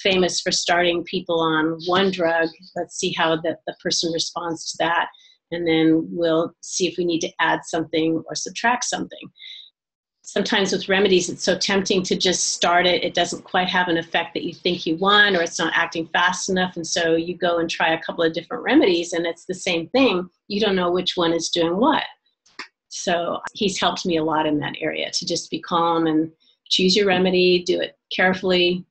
famous 0.02 0.42
for 0.42 0.52
starting 0.52 1.04
people 1.04 1.40
on 1.40 1.78
one 1.86 2.12
drug. 2.12 2.50
Let's 2.76 2.98
see 2.98 3.14
how 3.14 3.38
the, 3.38 3.58
the 3.68 3.76
person 3.82 4.12
responds 4.12 4.72
to 4.72 4.78
that. 4.80 5.08
And 5.52 5.68
then 5.68 6.08
we'll 6.12 6.54
see 6.62 6.88
if 6.88 6.96
we 6.98 7.06
need 7.06 7.22
to 7.22 7.32
add 7.40 7.62
something 7.64 8.22
or 8.28 8.36
subtract 8.36 8.84
something 8.84 9.32
sometimes 10.32 10.72
with 10.72 10.88
remedies 10.88 11.28
it's 11.28 11.44
so 11.44 11.58
tempting 11.58 12.04
to 12.04 12.16
just 12.16 12.52
start 12.52 12.86
it. 12.86 13.04
It 13.04 13.16
doesn't 13.16 13.44
quite 13.44 13.68
have 13.68 13.88
an 13.88 13.98
effect 13.98 14.36
that 14.36 14.44
you 14.44 14.54
think 14.54 14.86
you 14.86 14.96
want 14.96 15.36
or 15.36 15.42
it's 15.42 15.58
not 15.58 15.74
acting 15.76 16.06
fast 16.06 16.50
enough 16.50 16.76
and 16.76 16.86
so 16.86 17.16
you 17.16 17.36
go 17.36 17.58
and 17.58 17.68
try 17.68 17.94
a 17.94 18.02
couple 18.04 18.24
of 18.24 18.34
different 18.34 18.62
remedies 18.62 19.14
and 19.14 19.26
it's 19.26 19.46
the 19.46 19.56
same 19.56 19.90
thing. 19.90 20.30
You 20.48 20.62
don't 20.62 20.76
know 20.76 20.92
which 20.92 21.18
one 21.18 21.34
is 21.34 21.50
doing 21.50 21.78
what. 21.78 22.04
So 22.90 23.40
he's 23.54 23.80
helped 23.80 24.06
me 24.06 24.18
a 24.18 24.24
lot 24.24 24.46
in 24.46 24.60
that 24.60 24.76
area 24.80 25.10
to 25.10 25.26
just 25.26 25.50
be 25.50 25.60
calm 25.60 26.06
and 26.06 26.32
choose 26.70 26.96
your 26.96 27.08
remedy 27.08 27.64
do 27.64 27.82
it 27.82 27.98
carefully 28.16 28.86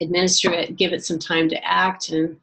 administer 0.00 0.52
it 0.52 0.76
give 0.76 0.92
it 0.92 1.04
some 1.04 1.18
time 1.18 1.48
to 1.48 1.68
act 1.68 2.10
and 2.10 2.36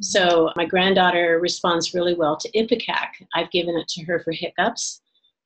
so 0.00 0.50
my 0.56 0.64
granddaughter 0.64 1.38
responds 1.38 1.92
really 1.92 2.14
well 2.14 2.36
to 2.38 2.50
ipecac. 2.52 3.08
I've 3.34 3.50
given 3.50 3.76
it 3.76 3.86
to 3.88 4.04
her 4.04 4.20
for 4.20 4.32
hiccups 4.32 5.01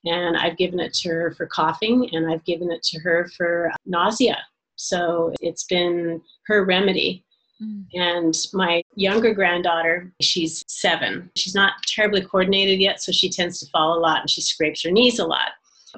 and 0.07 0.37
I've 0.37 0.57
given 0.57 0.81
it 0.81 0.95
to 0.95 1.09
her 1.11 1.35
for 1.37 1.47
coughing 1.47 2.09
and 2.13 2.31
I've 2.31 2.45
given 2.45 2.71
it 2.71 2.83
to 2.85 3.01
her 3.01 3.29
for 3.37 3.73
nausea. 3.85 4.39
So 4.77 5.33
it's 5.41 5.65
been 5.65 6.21
her 6.47 6.65
remedy. 6.65 7.25
Mm. 7.63 7.85
And 7.95 8.35
my 8.53 8.83
younger 8.95 9.33
granddaughter, 9.35 10.13
she's 10.21 10.63
seven. 10.69 11.31
She's 11.37 11.55
not 11.55 11.73
terribly 11.87 12.21
coordinated 12.21 12.81
yet, 12.81 13.03
so 13.03 13.13
she 13.13 13.31
tends 13.31 13.61
to 13.61 13.71
fall 13.71 13.99
a 13.99 14.01
lot 14.01 14.21
and 14.21 14.31
she 14.31 14.43
scrapes 14.43 14.85
her 14.85 14.91
knees 14.91 15.19
a 15.19 15.27
lot. 15.27 15.51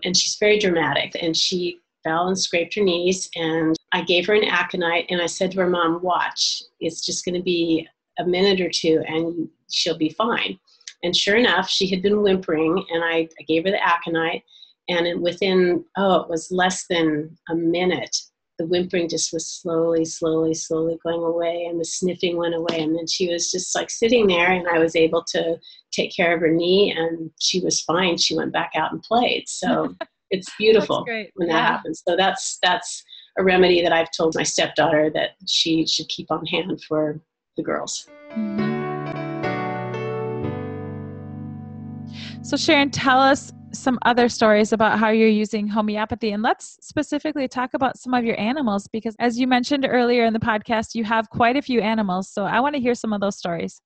And 0.04 0.16
she's 0.16 0.36
very 0.36 0.58
dramatic. 0.58 1.16
And 1.20 1.36
she 1.36 1.80
fell 2.04 2.28
and 2.28 2.38
scraped 2.38 2.76
her 2.76 2.84
knees. 2.84 3.28
And 3.34 3.76
I 3.92 4.02
gave 4.02 4.26
her 4.26 4.34
an 4.34 4.44
aconite 4.44 5.06
and 5.10 5.20
I 5.20 5.26
said 5.26 5.50
to 5.52 5.58
her, 5.58 5.68
Mom, 5.68 6.00
watch. 6.02 6.62
It's 6.78 7.04
just 7.04 7.24
going 7.24 7.34
to 7.34 7.42
be 7.42 7.86
a 8.20 8.24
minute 8.24 8.60
or 8.60 8.70
two 8.70 9.02
and 9.06 9.48
she'll 9.70 9.98
be 9.98 10.10
fine. 10.10 10.58
And 11.02 11.14
sure 11.14 11.36
enough, 11.36 11.68
she 11.68 11.88
had 11.88 12.02
been 12.02 12.22
whimpering, 12.22 12.84
and 12.90 13.04
I, 13.04 13.28
I 13.38 13.42
gave 13.46 13.64
her 13.64 13.70
the 13.70 13.86
aconite. 13.86 14.42
And 14.88 15.22
within, 15.22 15.84
oh, 15.96 16.22
it 16.22 16.30
was 16.30 16.50
less 16.50 16.86
than 16.88 17.36
a 17.50 17.54
minute, 17.54 18.16
the 18.58 18.66
whimpering 18.66 19.08
just 19.08 19.32
was 19.32 19.46
slowly, 19.46 20.04
slowly, 20.04 20.54
slowly 20.54 20.98
going 21.04 21.22
away, 21.22 21.66
and 21.68 21.80
the 21.80 21.84
sniffing 21.84 22.36
went 22.36 22.54
away. 22.54 22.80
And 22.80 22.96
then 22.96 23.06
she 23.06 23.32
was 23.32 23.50
just 23.50 23.74
like 23.74 23.90
sitting 23.90 24.26
there, 24.26 24.50
and 24.50 24.66
I 24.68 24.78
was 24.78 24.96
able 24.96 25.22
to 25.28 25.56
take 25.92 26.14
care 26.14 26.34
of 26.34 26.40
her 26.40 26.50
knee, 26.50 26.94
and 26.96 27.30
she 27.38 27.60
was 27.60 27.80
fine. 27.82 28.16
She 28.16 28.36
went 28.36 28.52
back 28.52 28.72
out 28.74 28.92
and 28.92 29.02
played. 29.02 29.48
So 29.48 29.94
it's 30.30 30.50
beautiful 30.58 31.04
when 31.34 31.48
that 31.48 31.54
yeah. 31.54 31.66
happens. 31.66 32.02
So 32.06 32.16
that's 32.16 32.58
that's 32.62 33.04
a 33.38 33.44
remedy 33.44 33.82
that 33.82 33.92
I've 33.92 34.10
told 34.10 34.34
my 34.34 34.42
stepdaughter 34.42 35.10
that 35.14 35.30
she 35.46 35.86
should 35.86 36.08
keep 36.08 36.30
on 36.30 36.44
hand 36.46 36.82
for 36.82 37.20
the 37.56 37.62
girls. 37.62 38.08
Mm-hmm. 38.32 38.77
So, 42.42 42.56
Sharon, 42.56 42.90
tell 42.90 43.18
us 43.18 43.52
some 43.72 43.98
other 44.06 44.28
stories 44.28 44.72
about 44.72 44.98
how 44.98 45.10
you're 45.10 45.28
using 45.28 45.66
homeopathy. 45.68 46.30
And 46.32 46.42
let's 46.42 46.78
specifically 46.80 47.46
talk 47.46 47.74
about 47.74 47.98
some 47.98 48.14
of 48.14 48.24
your 48.24 48.40
animals 48.40 48.88
because, 48.88 49.14
as 49.18 49.38
you 49.38 49.46
mentioned 49.46 49.86
earlier 49.88 50.24
in 50.24 50.32
the 50.32 50.38
podcast, 50.38 50.94
you 50.94 51.04
have 51.04 51.28
quite 51.28 51.56
a 51.56 51.62
few 51.62 51.80
animals. 51.80 52.30
So, 52.30 52.44
I 52.44 52.60
want 52.60 52.74
to 52.74 52.80
hear 52.80 52.94
some 52.94 53.12
of 53.12 53.20
those 53.20 53.36
stories. 53.36 53.82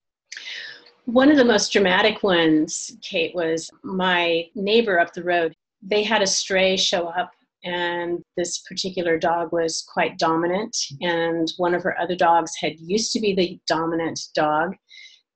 One 1.07 1.31
of 1.31 1.37
the 1.37 1.45
most 1.45 1.73
dramatic 1.73 2.23
ones, 2.23 2.97
Kate, 3.03 3.35
was 3.35 3.69
my 3.83 4.45
neighbor 4.55 5.01
up 5.01 5.13
the 5.13 5.25
road. 5.25 5.55
They 5.83 6.05
had 6.05 6.23
a 6.23 6.27
stray 6.27 6.77
show 6.77 7.09
up, 7.09 7.33
and 7.65 8.23
this 8.37 8.61
particular 8.61 9.19
dog 9.19 9.51
was 9.51 9.85
quite 9.93 10.19
dominant. 10.19 10.77
And 11.01 11.53
one 11.57 11.75
of 11.75 11.83
her 11.83 11.99
other 11.99 12.15
dogs 12.15 12.53
had 12.61 12.79
used 12.79 13.13
to 13.13 13.21
be 13.21 13.35
the 13.35 13.59
dominant 13.67 14.21
dog, 14.37 14.77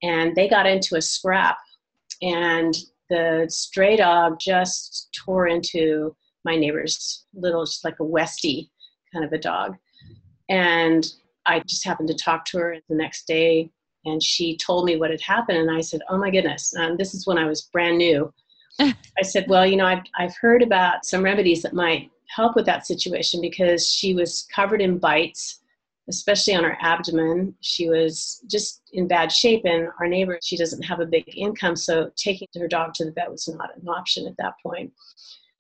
and 0.05 0.37
they 0.37 0.49
got 0.49 0.67
into 0.67 0.95
a 0.95 1.03
scrap. 1.03 1.57
And 2.23 2.77
the 3.09 3.47
stray 3.49 3.97
dog 3.97 4.39
just 4.41 5.09
tore 5.17 5.47
into 5.47 6.15
my 6.45 6.57
neighbor's 6.57 7.25
little, 7.35 7.65
just 7.65 7.85
like 7.85 7.99
a 8.01 8.05
Westie 8.05 8.69
kind 9.13 9.25
of 9.25 9.33
a 9.33 9.39
dog. 9.39 9.77
And 10.49 11.07
I 11.47 11.61
just 11.61 11.85
happened 11.85 12.09
to 12.09 12.15
talk 12.15 12.45
to 12.47 12.59
her 12.59 12.77
the 12.89 12.95
next 12.95 13.27
day 13.27 13.71
and 14.05 14.23
she 14.23 14.57
told 14.57 14.85
me 14.85 14.97
what 14.97 15.11
had 15.11 15.21
happened. 15.21 15.59
And 15.59 15.71
I 15.71 15.81
said, 15.81 16.01
Oh 16.09 16.19
my 16.19 16.31
goodness. 16.31 16.73
And 16.75 16.97
this 16.97 17.15
is 17.15 17.27
when 17.27 17.39
I 17.39 17.47
was 17.47 17.63
brand 17.63 17.99
new. 17.99 18.33
I 18.79 18.95
said, 19.23 19.47
Well, 19.49 19.67
you 19.67 19.77
know, 19.77 19.87
I've, 19.87 20.05
I've 20.19 20.37
heard 20.37 20.63
about 20.63 21.05
some 21.05 21.23
remedies 21.23 21.63
that 21.63 21.75
might 21.75 22.11
help 22.29 22.57
with 22.57 22.67
that 22.67 22.87
situation 22.87 23.41
because 23.41 23.89
she 23.89 24.15
was 24.15 24.47
covered 24.55 24.81
in 24.81 24.99
bites 24.99 25.61
especially 26.09 26.55
on 26.55 26.65
her 26.65 26.77
abdomen. 26.81 27.55
She 27.61 27.89
was 27.89 28.41
just 28.49 28.83
in 28.93 29.09
bad 29.09 29.33
shape, 29.33 29.65
and 29.65 29.89
our 30.01 30.07
neighbor, 30.07 30.39
she 30.43 30.57
doesn't 30.57 30.83
have 30.83 31.01
a 31.01 31.07
big 31.07 31.25
income, 31.37 31.77
so 31.77 32.11
taking 32.17 32.49
her 32.59 32.69
dog 32.69 32.95
to 32.95 33.05
the 33.05 33.13
vet 33.13 33.31
was 33.31 33.49
not 33.49 33.77
an 33.77 33.89
option 33.89 34.27
at 34.27 34.37
that 34.39 34.55
point. 34.63 34.93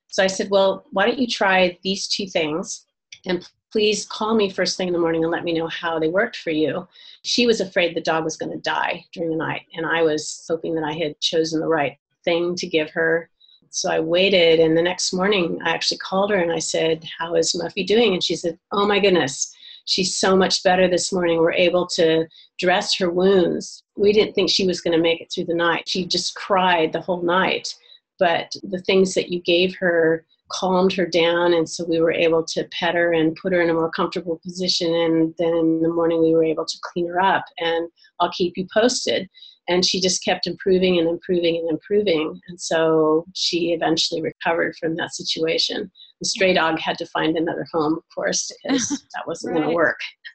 So 0.08 0.22
I 0.22 0.28
said, 0.28 0.50
Well, 0.50 0.84
why 0.90 1.06
don't 1.06 1.18
you 1.18 1.26
try 1.26 1.78
these 1.82 2.08
two 2.08 2.26
things? 2.26 2.84
And 3.26 3.48
please 3.72 4.06
call 4.06 4.34
me 4.34 4.48
first 4.48 4.76
thing 4.76 4.88
in 4.88 4.94
the 4.94 5.00
morning 5.00 5.24
and 5.24 5.32
let 5.32 5.44
me 5.44 5.52
know 5.52 5.68
how 5.68 5.98
they 5.98 6.08
worked 6.08 6.36
for 6.36 6.50
you. 6.50 6.86
She 7.22 7.46
was 7.46 7.60
afraid 7.60 7.94
the 7.94 8.00
dog 8.00 8.24
was 8.24 8.36
going 8.36 8.52
to 8.52 8.58
die 8.58 9.04
during 9.12 9.30
the 9.30 9.36
night, 9.36 9.62
and 9.74 9.84
I 9.84 10.02
was 10.02 10.44
hoping 10.48 10.74
that 10.76 10.84
I 10.84 10.92
had 10.92 11.20
chosen 11.20 11.60
the 11.60 11.68
right 11.68 11.98
thing 12.24 12.54
to 12.56 12.66
give 12.66 12.90
her. 12.90 13.30
So 13.70 13.90
I 13.90 14.00
waited, 14.00 14.60
and 14.60 14.76
the 14.76 14.82
next 14.82 15.12
morning 15.12 15.58
I 15.64 15.70
actually 15.70 15.98
called 15.98 16.30
her 16.30 16.38
and 16.38 16.52
I 16.52 16.60
said, 16.60 17.04
How 17.18 17.34
is 17.34 17.52
Muffy 17.52 17.84
doing? 17.84 18.14
And 18.14 18.22
she 18.22 18.36
said, 18.36 18.58
Oh 18.72 18.86
my 18.86 19.00
goodness, 19.00 19.54
she's 19.86 20.16
so 20.16 20.36
much 20.36 20.62
better 20.62 20.88
this 20.88 21.12
morning. 21.12 21.38
We're 21.38 21.52
able 21.52 21.86
to 21.94 22.26
dress 22.58 22.96
her 22.98 23.10
wounds. 23.10 23.82
We 23.96 24.12
didn't 24.12 24.34
think 24.34 24.50
she 24.50 24.66
was 24.66 24.80
going 24.80 24.96
to 24.96 25.02
make 25.02 25.20
it 25.20 25.32
through 25.32 25.46
the 25.46 25.54
night. 25.54 25.88
She 25.88 26.06
just 26.06 26.34
cried 26.34 26.92
the 26.92 27.00
whole 27.00 27.22
night. 27.22 27.74
but 28.18 28.52
the 28.62 28.80
things 28.80 29.14
that 29.14 29.28
you 29.28 29.40
gave 29.42 29.76
her 29.76 30.24
calmed 30.48 30.92
her 30.92 31.06
down 31.06 31.54
and 31.54 31.68
so 31.68 31.84
we 31.84 32.00
were 32.00 32.12
able 32.12 32.44
to 32.44 32.68
pet 32.70 32.94
her 32.94 33.12
and 33.12 33.36
put 33.36 33.52
her 33.52 33.60
in 33.60 33.70
a 33.70 33.74
more 33.74 33.90
comfortable 33.90 34.40
position 34.44 34.94
and 34.94 35.34
then 35.38 35.52
in 35.54 35.82
the 35.82 35.88
morning 35.88 36.22
we 36.22 36.34
were 36.34 36.44
able 36.44 36.64
to 36.64 36.78
clean 36.82 37.08
her 37.08 37.20
up 37.20 37.44
and 37.58 37.88
i'll 38.20 38.30
keep 38.30 38.56
you 38.56 38.66
posted 38.72 39.28
and 39.68 39.84
she 39.84 40.00
just 40.00 40.24
kept 40.24 40.46
improving 40.46 40.98
and 40.98 41.08
improving 41.08 41.56
and 41.56 41.68
improving 41.68 42.40
and 42.48 42.60
so 42.60 43.24
she 43.34 43.72
eventually 43.72 44.22
recovered 44.22 44.76
from 44.76 44.94
that 44.94 45.14
situation 45.14 45.90
the 46.20 46.26
stray 46.26 46.52
dog 46.54 46.78
had 46.78 46.98
to 46.98 47.06
find 47.06 47.36
another 47.36 47.66
home 47.72 47.94
of 47.94 48.02
course 48.14 48.50
because 48.64 48.88
that 49.14 49.26
wasn't 49.26 49.52
right. 49.52 49.60
going 49.60 49.70
to 49.70 49.74
work 49.74 49.98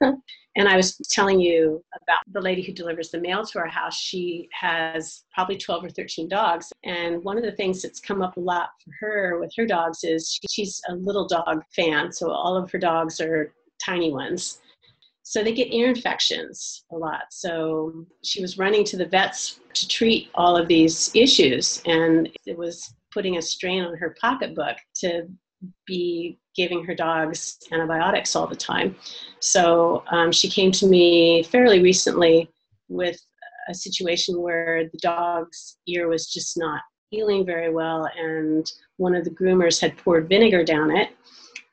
and 0.56 0.68
i 0.68 0.76
was 0.76 0.96
telling 1.10 1.40
you 1.40 1.82
about 2.02 2.18
the 2.32 2.40
lady 2.40 2.62
who 2.62 2.72
delivers 2.72 3.10
the 3.10 3.20
mail 3.20 3.44
to 3.44 3.58
our 3.58 3.66
house 3.66 3.96
she 3.96 4.48
has 4.52 5.24
probably 5.32 5.56
12 5.56 5.84
or 5.84 5.90
13 5.90 6.28
dogs 6.28 6.72
and 6.84 7.22
one 7.24 7.36
of 7.36 7.44
the 7.44 7.52
things 7.52 7.82
that's 7.82 8.00
come 8.00 8.22
up 8.22 8.36
a 8.36 8.40
lot 8.40 8.70
for 8.84 8.92
her 9.00 9.40
with 9.40 9.52
her 9.56 9.66
dogs 9.66 10.04
is 10.04 10.38
she's 10.50 10.80
a 10.88 10.94
little 10.94 11.26
dog 11.26 11.62
fan 11.74 12.12
so 12.12 12.30
all 12.30 12.56
of 12.56 12.70
her 12.70 12.78
dogs 12.78 13.20
are 13.20 13.52
tiny 13.84 14.12
ones 14.12 14.60
so 15.22 15.42
they 15.42 15.54
get 15.54 15.72
ear 15.72 15.88
infections 15.88 16.84
a 16.92 16.96
lot. 16.96 17.22
So 17.30 18.06
she 18.24 18.42
was 18.42 18.58
running 18.58 18.84
to 18.84 18.96
the 18.96 19.06
vets 19.06 19.60
to 19.74 19.88
treat 19.88 20.28
all 20.34 20.56
of 20.56 20.68
these 20.68 21.10
issues, 21.14 21.80
and 21.86 22.28
it 22.44 22.58
was 22.58 22.94
putting 23.12 23.36
a 23.36 23.42
strain 23.42 23.84
on 23.84 23.96
her 23.96 24.16
pocketbook 24.20 24.76
to 24.96 25.28
be 25.86 26.38
giving 26.54 26.84
her 26.84 26.94
dogs 26.94 27.58
antibiotics 27.72 28.36
all 28.36 28.46
the 28.46 28.56
time. 28.56 28.96
So 29.40 30.04
um, 30.10 30.32
she 30.32 30.48
came 30.48 30.70
to 30.72 30.86
me 30.86 31.42
fairly 31.44 31.82
recently 31.82 32.50
with 32.88 33.20
a 33.68 33.74
situation 33.74 34.40
where 34.40 34.88
the 34.92 34.98
dog's 34.98 35.78
ear 35.86 36.08
was 36.08 36.26
just 36.26 36.58
not 36.58 36.82
healing 37.10 37.44
very 37.44 37.70
well, 37.70 38.08
and 38.18 38.70
one 38.96 39.14
of 39.14 39.24
the 39.24 39.30
groomers 39.30 39.80
had 39.80 39.96
poured 39.98 40.28
vinegar 40.28 40.64
down 40.64 40.94
it 40.94 41.10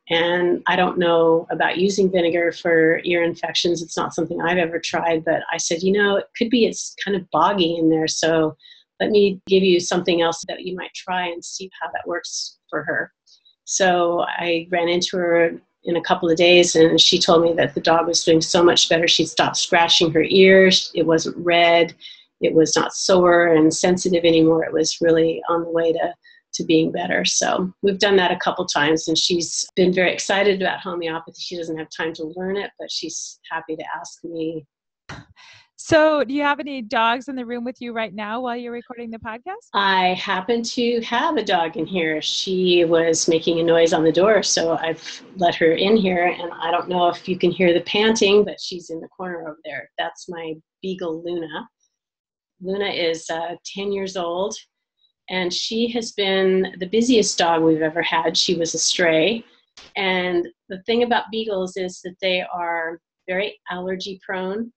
and 0.09 0.63
I 0.65 0.75
don't 0.75 0.97
know 0.97 1.45
about 1.51 1.77
using 1.77 2.11
vinegar 2.11 2.51
for 2.51 2.99
ear 3.03 3.23
infections. 3.23 3.81
It's 3.81 3.97
not 3.97 4.13
something 4.13 4.41
I've 4.41 4.57
ever 4.57 4.79
tried, 4.79 5.23
but 5.23 5.43
I 5.51 5.57
said, 5.57 5.83
you 5.83 5.91
know, 5.91 6.15
it 6.15 6.25
could 6.35 6.49
be 6.49 6.65
it's 6.65 6.95
kind 7.03 7.15
of 7.15 7.29
boggy 7.31 7.77
in 7.77 7.89
there. 7.89 8.07
So 8.07 8.55
let 8.99 9.11
me 9.11 9.39
give 9.47 9.63
you 9.63 9.79
something 9.79 10.21
else 10.21 10.43
that 10.47 10.61
you 10.61 10.75
might 10.75 10.93
try 10.95 11.27
and 11.27 11.45
see 11.45 11.69
how 11.79 11.89
that 11.91 12.07
works 12.07 12.57
for 12.69 12.83
her. 12.83 13.11
So 13.69 14.25
I 14.27 14.67
ran 14.71 14.89
into 14.89 15.15
her 15.17 15.51
in 15.83 15.95
a 15.95 16.01
couple 16.01 16.27
of 16.27 16.37
days 16.37 16.75
and 16.75 16.99
she 16.99 17.19
told 17.19 17.43
me 17.43 17.53
that 17.53 17.75
the 17.75 17.81
dog 17.81 18.07
was 18.07 18.23
doing 18.23 18.41
so 18.41 18.63
much 18.63 18.89
better. 18.89 19.07
She 19.07 19.25
stopped 19.25 19.57
scratching 19.57 20.11
her 20.11 20.23
ears. 20.23 20.91
It 20.95 21.05
wasn't 21.05 21.37
red. 21.37 21.93
It 22.41 22.55
was 22.55 22.75
not 22.75 22.95
sore 22.95 23.53
and 23.53 23.71
sensitive 23.71 24.25
anymore. 24.25 24.65
It 24.65 24.73
was 24.73 24.97
really 25.01 25.43
on 25.49 25.63
the 25.63 25.69
way 25.69 25.93
to 25.93 26.15
to 26.51 26.63
being 26.63 26.91
better. 26.91 27.23
So 27.25 27.71
we've 27.83 27.99
done 27.99 28.15
that 28.15 28.31
a 28.31 28.39
couple 28.39 28.65
times, 28.65 29.07
and 29.07 29.15
she's 29.15 29.69
been 29.75 29.93
very 29.93 30.11
excited 30.11 30.59
about 30.59 30.79
homeopathy. 30.79 31.39
She 31.39 31.55
doesn't 31.55 31.77
have 31.77 31.89
time 31.95 32.11
to 32.15 32.33
learn 32.35 32.57
it, 32.57 32.71
but 32.79 32.91
she's 32.91 33.39
happy 33.51 33.75
to 33.75 33.83
ask 33.95 34.23
me. 34.23 34.65
So, 35.81 36.25
do 36.25 36.33
you 36.33 36.41
have 36.41 36.59
any 36.59 36.81
dogs 36.81 37.29
in 37.29 37.37
the 37.37 37.45
room 37.45 37.63
with 37.63 37.77
you 37.79 37.93
right 37.93 38.13
now 38.13 38.41
while 38.41 38.57
you're 38.57 38.73
recording 38.73 39.09
the 39.09 39.17
podcast? 39.17 39.69
I 39.73 40.09
happen 40.09 40.61
to 40.61 40.99
have 41.01 41.37
a 41.37 41.43
dog 41.43 41.77
in 41.77 41.85
here. 41.85 42.21
She 42.21 42.83
was 42.83 43.29
making 43.29 43.61
a 43.61 43.63
noise 43.63 43.93
on 43.93 44.03
the 44.03 44.11
door, 44.11 44.43
so 44.43 44.77
I've 44.77 45.23
let 45.37 45.55
her 45.55 45.71
in 45.71 45.95
here. 45.95 46.25
And 46.25 46.51
I 46.51 46.69
don't 46.69 46.89
know 46.89 47.07
if 47.07 47.29
you 47.29 47.39
can 47.39 47.49
hear 47.49 47.73
the 47.73 47.79
panting, 47.81 48.43
but 48.43 48.59
she's 48.59 48.89
in 48.89 48.99
the 48.99 49.07
corner 49.07 49.47
over 49.47 49.57
there. 49.63 49.89
That's 49.97 50.27
my 50.27 50.53
beagle, 50.81 51.23
Luna. 51.23 51.67
Luna 52.61 52.89
is 52.89 53.29
uh, 53.29 53.55
10 53.73 53.93
years 53.93 54.17
old 54.17 54.55
and 55.29 55.53
she 55.53 55.87
has 55.91 56.11
been 56.11 56.75
the 56.79 56.87
busiest 56.87 57.37
dog 57.37 57.63
we've 57.63 57.81
ever 57.81 58.01
had. 58.01 58.35
She 58.35 58.55
was 58.55 58.73
a 58.73 58.79
stray. 58.79 59.45
And 59.95 60.45
the 60.67 60.81
thing 60.83 61.03
about 61.03 61.31
beagles 61.31 61.77
is 61.77 62.01
that 62.03 62.15
they 62.21 62.43
are 62.53 62.99
very 63.27 63.59
allergy 63.71 64.19
prone, 64.25 64.73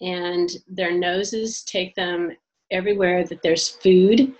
and 0.00 0.50
their 0.68 0.96
noses 0.96 1.62
take 1.64 1.94
them 1.94 2.30
everywhere 2.70 3.24
that 3.24 3.42
there's 3.42 3.68
food. 3.68 4.34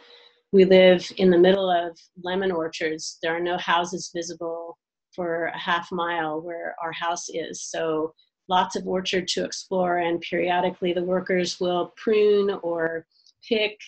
We 0.53 0.64
live 0.64 1.11
in 1.16 1.31
the 1.31 1.38
middle 1.38 1.71
of 1.71 1.99
lemon 2.23 2.53
orchards. 2.53 3.18
There 3.23 3.35
are 3.35 3.40
no 3.40 3.59
houses 3.59 4.11
visible 4.14 4.79
for 5.12 5.47
a 5.47 5.59
half 5.59 5.90
mile 5.90 6.40
where 6.40 6.77
our 6.83 6.92
house 6.92 7.29
is. 7.29 7.62
So 7.62 8.14
lots 8.49 8.77
of 8.77 8.87
orchard 8.87 9.29
to 9.29 9.44
explore, 9.44 9.99
and 9.99 10.21
periodically 10.21 10.92
the 10.92 11.05
workers 11.05 11.61
will 11.61 11.92
prune 11.97 12.51
or 12.62 13.07
pick 13.47 13.79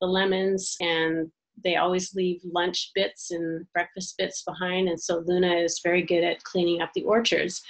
the 0.00 0.06
lemons 0.06 0.76
and 0.80 1.30
they 1.62 1.76
always 1.76 2.14
leave 2.14 2.40
lunch 2.44 2.90
bits 2.94 3.30
and 3.30 3.64
breakfast 3.72 4.16
bits 4.18 4.42
behind 4.42 4.88
and 4.88 5.00
so 5.00 5.22
luna 5.26 5.54
is 5.54 5.80
very 5.84 6.02
good 6.02 6.24
at 6.24 6.42
cleaning 6.42 6.80
up 6.80 6.90
the 6.94 7.04
orchards 7.04 7.62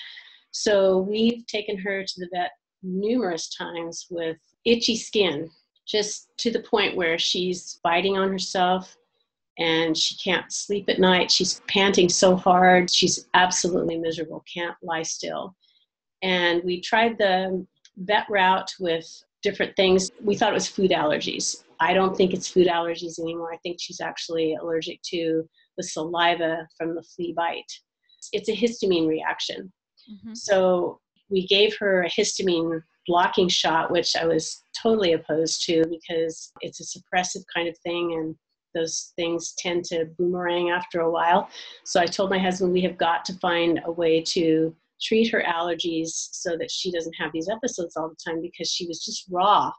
so 0.50 0.98
we've 0.98 1.46
taken 1.46 1.76
her 1.76 2.02
to 2.02 2.14
the 2.18 2.28
vet 2.32 2.52
numerous 2.84 3.48
times 3.54 4.06
with 4.10 4.36
itchy 4.64 4.96
skin 4.96 5.50
just 5.86 6.28
to 6.38 6.50
the 6.50 6.62
point 6.62 6.96
where 6.96 7.18
she's 7.18 7.80
biting 7.82 8.16
on 8.16 8.30
herself 8.30 8.96
and 9.58 9.96
she 9.96 10.16
can't 10.16 10.52
sleep 10.52 10.88
at 10.88 10.98
night 10.98 11.30
she's 11.30 11.60
panting 11.68 12.08
so 12.08 12.36
hard 12.36 12.90
she's 12.90 13.26
absolutely 13.34 13.98
miserable 13.98 14.42
can't 14.52 14.76
lie 14.82 15.02
still 15.02 15.54
and 16.22 16.62
we 16.64 16.80
tried 16.80 17.16
the 17.18 17.64
vet 17.98 18.26
route 18.28 18.72
with 18.80 19.06
different 19.42 19.74
things 19.76 20.10
we 20.22 20.34
thought 20.34 20.50
it 20.50 20.54
was 20.54 20.68
food 20.68 20.90
allergies 20.90 21.64
I 21.80 21.92
don't 21.92 22.16
think 22.16 22.32
it's 22.32 22.48
food 22.48 22.66
allergies 22.66 23.18
anymore. 23.18 23.52
I 23.52 23.58
think 23.58 23.78
she's 23.80 24.00
actually 24.00 24.54
allergic 24.54 25.02
to 25.10 25.48
the 25.76 25.82
saliva 25.82 26.66
from 26.76 26.94
the 26.94 27.02
flea 27.02 27.34
bite. 27.36 27.72
It's 28.32 28.48
a 28.48 28.56
histamine 28.56 29.08
reaction. 29.08 29.72
Mm-hmm. 30.10 30.34
So 30.34 31.00
we 31.34 31.46
gave 31.48 31.76
her 31.78 32.04
a 32.04 32.08
histamine 32.08 32.80
blocking 33.08 33.48
shot, 33.48 33.90
which 33.90 34.14
I 34.16 34.24
was 34.24 34.62
totally 34.80 35.14
opposed 35.14 35.64
to 35.66 35.84
because 35.90 36.52
it's 36.60 36.80
a 36.80 36.98
suppressive 36.98 37.42
kind 37.52 37.68
of 37.68 37.76
thing 37.78 38.14
and 38.14 38.36
those 38.72 39.12
things 39.16 39.54
tend 39.58 39.84
to 39.86 40.06
boomerang 40.16 40.70
after 40.70 41.00
a 41.00 41.10
while. 41.10 41.48
So 41.84 42.00
I 42.00 42.06
told 42.06 42.30
my 42.30 42.38
husband 42.38 42.72
we 42.72 42.82
have 42.82 42.96
got 42.96 43.24
to 43.26 43.34
find 43.34 43.80
a 43.84 43.90
way 43.90 44.22
to 44.22 44.74
treat 45.02 45.30
her 45.32 45.42
allergies 45.42 46.10
so 46.10 46.56
that 46.56 46.70
she 46.70 46.92
doesn't 46.92 47.14
have 47.18 47.32
these 47.32 47.48
episodes 47.48 47.96
all 47.96 48.08
the 48.08 48.30
time 48.30 48.40
because 48.40 48.70
she 48.70 48.86
was 48.86 49.04
just 49.04 49.24
raw 49.30 49.72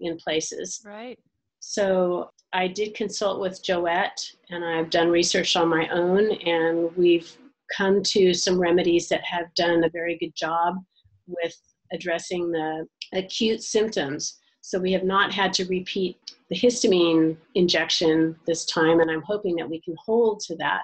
in 0.00 0.16
places. 0.16 0.80
Right. 0.84 1.18
So 1.60 2.30
I 2.54 2.68
did 2.68 2.94
consult 2.94 3.40
with 3.40 3.62
Joette 3.62 4.34
and 4.50 4.64
I've 4.64 4.90
done 4.90 5.10
research 5.10 5.56
on 5.56 5.68
my 5.68 5.88
own, 5.88 6.32
and 6.32 6.94
we've 6.96 7.36
come 7.74 8.02
to 8.02 8.34
some 8.34 8.58
remedies 8.58 9.08
that 9.08 9.22
have 9.24 9.54
done 9.54 9.84
a 9.84 9.90
very 9.90 10.18
good 10.18 10.34
job 10.34 10.76
with 11.26 11.54
addressing 11.92 12.50
the 12.50 12.86
acute 13.12 13.62
symptoms. 13.62 14.38
So 14.60 14.78
we 14.78 14.92
have 14.92 15.04
not 15.04 15.32
had 15.32 15.52
to 15.54 15.64
repeat 15.66 16.16
the 16.48 16.56
histamine 16.56 17.36
injection 17.54 18.36
this 18.46 18.64
time, 18.64 19.00
and 19.00 19.10
I'm 19.10 19.22
hoping 19.22 19.56
that 19.56 19.68
we 19.68 19.80
can 19.80 19.96
hold 19.98 20.40
to 20.40 20.56
that. 20.56 20.82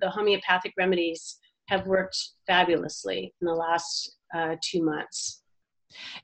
The, 0.00 0.10
homeopathic 0.10 0.72
remedies 0.76 1.38
have 1.68 1.86
worked 1.86 2.16
fabulously 2.46 3.34
in 3.40 3.46
the 3.46 3.54
last 3.54 4.16
uh, 4.34 4.56
two 4.62 4.82
months. 4.82 5.42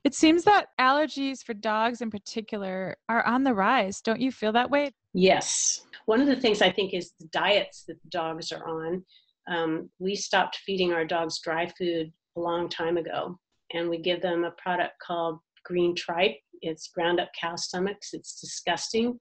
It 0.03 0.13
seems 0.13 0.43
that 0.43 0.67
allergies 0.79 1.43
for 1.43 1.53
dogs 1.53 2.01
in 2.01 2.11
particular 2.11 2.97
are 3.09 3.25
on 3.25 3.43
the 3.43 3.53
rise. 3.53 4.01
Don't 4.01 4.19
you 4.19 4.31
feel 4.31 4.51
that 4.53 4.69
way? 4.69 4.91
Yes. 5.13 5.85
One 6.05 6.21
of 6.21 6.27
the 6.27 6.35
things 6.35 6.61
I 6.61 6.71
think 6.71 6.93
is 6.93 7.13
the 7.19 7.27
diets 7.27 7.83
that 7.87 8.01
the 8.03 8.09
dogs 8.09 8.51
are 8.51 8.67
on. 8.67 9.03
Um, 9.47 9.89
we 9.99 10.15
stopped 10.15 10.57
feeding 10.65 10.91
our 10.91 11.05
dogs 11.05 11.39
dry 11.39 11.67
food 11.67 12.11
a 12.35 12.39
long 12.39 12.69
time 12.69 12.97
ago, 12.97 13.37
and 13.73 13.89
we 13.89 13.97
give 13.97 14.21
them 14.21 14.43
a 14.43 14.51
product 14.51 14.93
called 15.05 15.39
green 15.63 15.95
tripe. 15.95 16.37
It's 16.61 16.89
ground 16.89 17.19
up 17.19 17.29
cow 17.39 17.55
stomachs. 17.55 18.13
It's 18.13 18.39
disgusting, 18.39 19.19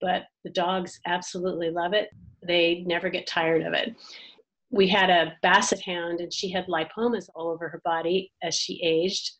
but 0.00 0.24
the 0.44 0.50
dogs 0.50 0.98
absolutely 1.06 1.70
love 1.70 1.92
it. 1.92 2.08
They 2.46 2.84
never 2.86 3.08
get 3.08 3.26
tired 3.26 3.62
of 3.62 3.72
it. 3.72 3.94
We 4.70 4.88
had 4.88 5.10
a 5.10 5.34
basset 5.42 5.82
hound, 5.84 6.20
and 6.20 6.32
she 6.32 6.50
had 6.50 6.66
lipomas 6.66 7.28
all 7.34 7.48
over 7.48 7.68
her 7.68 7.80
body 7.84 8.32
as 8.42 8.54
she 8.54 8.80
aged 8.82 9.32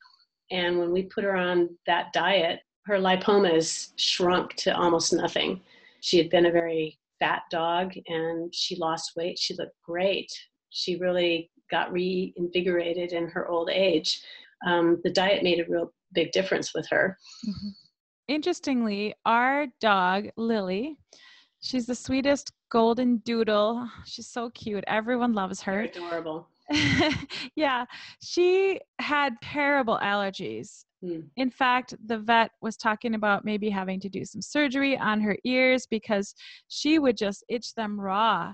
and 0.52 0.78
when 0.78 0.92
we 0.92 1.04
put 1.04 1.24
her 1.24 1.34
on 1.34 1.70
that 1.86 2.12
diet, 2.12 2.60
her 2.84 2.98
lipomas 2.98 3.92
shrunk 3.96 4.54
to 4.56 4.76
almost 4.76 5.12
nothing. 5.12 5.62
She 6.02 6.18
had 6.18 6.28
been 6.28 6.46
a 6.46 6.52
very 6.52 6.98
fat 7.18 7.42
dog 7.50 7.94
and 8.06 8.54
she 8.54 8.76
lost 8.76 9.12
weight. 9.16 9.38
She 9.38 9.54
looked 9.54 9.80
great. 9.82 10.30
She 10.68 10.96
really 10.96 11.50
got 11.72 11.92
reinvigorated 11.92 13.12
in 13.12 13.26
her 13.28 13.48
old 13.48 13.70
age. 13.70 14.22
Um, 14.64 15.00
the 15.02 15.10
diet 15.10 15.42
made 15.42 15.58
a 15.58 15.68
real 15.68 15.92
big 16.12 16.30
difference 16.30 16.72
with 16.74 16.86
her. 16.90 17.18
Mm-hmm. 17.44 17.68
Interestingly, 18.28 19.14
our 19.26 19.66
dog, 19.80 20.28
Lily, 20.36 20.96
she's 21.60 21.86
the 21.86 21.94
sweetest 21.94 22.52
golden 22.70 23.16
doodle. 23.18 23.88
She's 24.06 24.28
so 24.28 24.50
cute. 24.50 24.84
Everyone 24.86 25.32
loves 25.32 25.60
her. 25.62 25.88
They're 25.92 26.04
adorable. 26.06 26.48
yeah, 27.56 27.84
she 28.22 28.80
had 28.98 29.34
terrible 29.42 29.98
allergies. 30.02 30.84
Mm. 31.04 31.24
In 31.36 31.50
fact, 31.50 31.94
the 32.06 32.18
vet 32.18 32.50
was 32.60 32.76
talking 32.76 33.14
about 33.14 33.44
maybe 33.44 33.68
having 33.68 33.98
to 34.00 34.08
do 34.08 34.24
some 34.24 34.40
surgery 34.42 34.96
on 34.96 35.20
her 35.20 35.36
ears 35.44 35.86
because 35.90 36.34
she 36.68 36.98
would 36.98 37.16
just 37.16 37.44
itch 37.48 37.74
them 37.74 38.00
raw. 38.00 38.52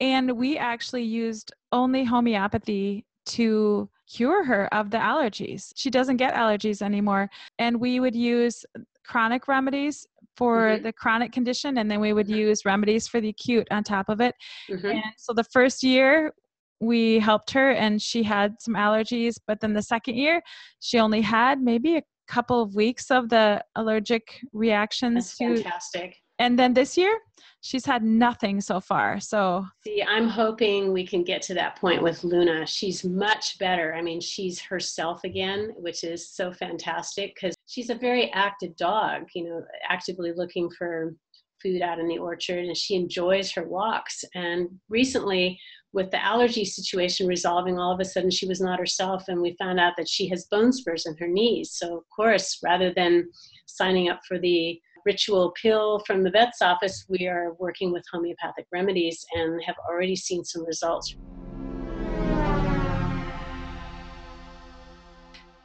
And 0.00 0.32
we 0.32 0.58
actually 0.58 1.04
used 1.04 1.52
only 1.72 2.04
homeopathy 2.04 3.04
to 3.26 3.88
cure 4.08 4.44
her 4.44 4.72
of 4.74 4.90
the 4.90 4.96
allergies. 4.98 5.72
She 5.76 5.90
doesn't 5.90 6.16
get 6.16 6.34
allergies 6.34 6.82
anymore. 6.82 7.30
And 7.58 7.80
we 7.80 8.00
would 8.00 8.16
use 8.16 8.64
chronic 9.04 9.46
remedies 9.46 10.06
for 10.36 10.78
Mhm. 10.78 10.82
the 10.84 10.92
chronic 10.92 11.32
condition, 11.32 11.78
and 11.78 11.90
then 11.90 12.00
we 12.00 12.12
would 12.12 12.28
Mhm. 12.28 12.36
use 12.36 12.64
remedies 12.64 13.06
for 13.06 13.20
the 13.20 13.28
acute 13.28 13.68
on 13.70 13.84
top 13.84 14.08
of 14.08 14.20
it. 14.20 14.34
Mhm. 14.70 14.94
And 14.94 15.12
so 15.18 15.32
the 15.32 15.44
first 15.44 15.82
year, 15.82 16.32
we 16.80 17.18
helped 17.18 17.50
her 17.52 17.70
and 17.72 18.00
she 18.00 18.22
had 18.22 18.54
some 18.60 18.74
allergies, 18.74 19.34
but 19.46 19.60
then 19.60 19.74
the 19.74 19.82
second 19.82 20.16
year, 20.16 20.42
she 20.80 20.98
only 20.98 21.20
had 21.20 21.60
maybe 21.60 21.96
a 21.96 22.02
couple 22.30 22.62
of 22.62 22.74
weeks 22.74 23.10
of 23.10 23.28
the 23.28 23.62
allergic 23.76 24.40
reactions 24.52 25.14
That's 25.14 25.38
to 25.38 25.62
fantastic. 25.62 26.16
and 26.38 26.56
then 26.56 26.72
this 26.72 26.96
year 26.96 27.18
she's 27.60 27.84
had 27.84 28.04
nothing 28.04 28.60
so 28.60 28.80
far 28.80 29.18
so 29.18 29.66
See, 29.84 30.02
I'm 30.02 30.28
hoping 30.28 30.92
we 30.92 31.04
can 31.04 31.24
get 31.24 31.42
to 31.42 31.54
that 31.54 31.76
point 31.76 32.02
with 32.02 32.22
Luna. 32.22 32.66
She's 32.66 33.04
much 33.04 33.58
better. 33.58 33.94
I 33.94 34.00
mean, 34.00 34.20
she's 34.20 34.60
herself 34.60 35.24
again, 35.24 35.72
which 35.76 36.04
is 36.04 36.30
so 36.30 36.52
fantastic 36.52 37.34
because 37.34 37.56
she's 37.66 37.90
a 37.90 37.96
very 37.96 38.30
active 38.30 38.76
dog, 38.76 39.24
you 39.34 39.44
know, 39.44 39.62
actively 39.88 40.32
looking 40.34 40.70
for 40.70 41.14
food 41.60 41.82
out 41.82 41.98
in 41.98 42.08
the 42.08 42.18
orchard 42.18 42.64
and 42.64 42.76
she 42.76 42.94
enjoys 42.94 43.50
her 43.52 43.68
walks. 43.68 44.24
And 44.34 44.68
recently, 44.88 45.58
with 45.92 46.10
the 46.10 46.24
allergy 46.24 46.64
situation 46.64 47.26
resolving, 47.26 47.78
all 47.78 47.92
of 47.92 48.00
a 48.00 48.04
sudden 48.04 48.30
she 48.30 48.46
was 48.46 48.60
not 48.60 48.78
herself, 48.78 49.24
and 49.28 49.40
we 49.40 49.56
found 49.58 49.80
out 49.80 49.94
that 49.96 50.08
she 50.08 50.28
has 50.28 50.46
bone 50.46 50.72
spurs 50.72 51.06
in 51.06 51.16
her 51.18 51.26
knees. 51.26 51.72
So, 51.72 51.96
of 51.96 52.04
course, 52.14 52.58
rather 52.62 52.92
than 52.94 53.28
signing 53.66 54.08
up 54.08 54.20
for 54.26 54.38
the 54.38 54.80
ritual 55.04 55.52
pill 55.60 56.00
from 56.06 56.22
the 56.22 56.30
vet's 56.30 56.62
office, 56.62 57.06
we 57.08 57.26
are 57.26 57.54
working 57.58 57.92
with 57.92 58.04
homeopathic 58.12 58.66
remedies 58.72 59.24
and 59.34 59.60
have 59.64 59.76
already 59.88 60.16
seen 60.16 60.44
some 60.44 60.64
results. 60.64 61.16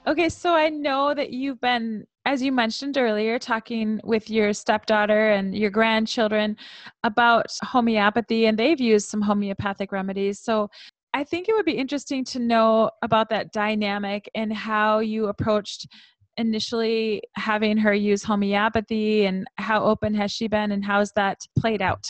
okay 0.08 0.30
so 0.30 0.54
i 0.54 0.70
know 0.70 1.16
that 1.16 1.32
you've 1.32 1.60
been 1.62 2.06
as 2.26 2.42
you 2.42 2.52
mentioned 2.52 2.98
earlier 2.98 3.38
talking 3.40 4.02
with 4.04 4.30
your 4.30 4.52
stepdaughter 4.54 5.30
and 5.30 5.56
your 5.56 5.70
grandchildren 5.70 6.58
about 7.04 7.46
homeopathy 7.64 8.48
and 8.48 8.58
they've 8.58 8.82
used 8.82 9.08
some 9.08 9.22
homeopathic 9.22 9.92
remedies. 9.92 10.40
So 10.40 10.70
i 11.14 11.24
think 11.24 11.48
it 11.48 11.54
would 11.54 11.66
be 11.66 11.78
interesting 11.78 12.26
to 12.26 12.40
know 12.40 12.90
about 13.02 13.30
that 13.30 13.54
dynamic 13.54 14.30
and 14.36 14.52
how 14.52 15.00
you 15.00 15.28
approached 15.28 15.88
initially 16.38 17.22
having 17.36 17.78
her 17.78 17.94
use 17.94 18.24
homeopathy 18.24 19.26
and 19.26 19.46
how 19.58 19.84
open 19.84 20.14
has 20.14 20.32
she 20.32 20.48
been 20.48 20.72
and 20.72 20.84
how's 20.84 21.12
that 21.14 21.40
played 21.58 21.82
out? 21.82 22.06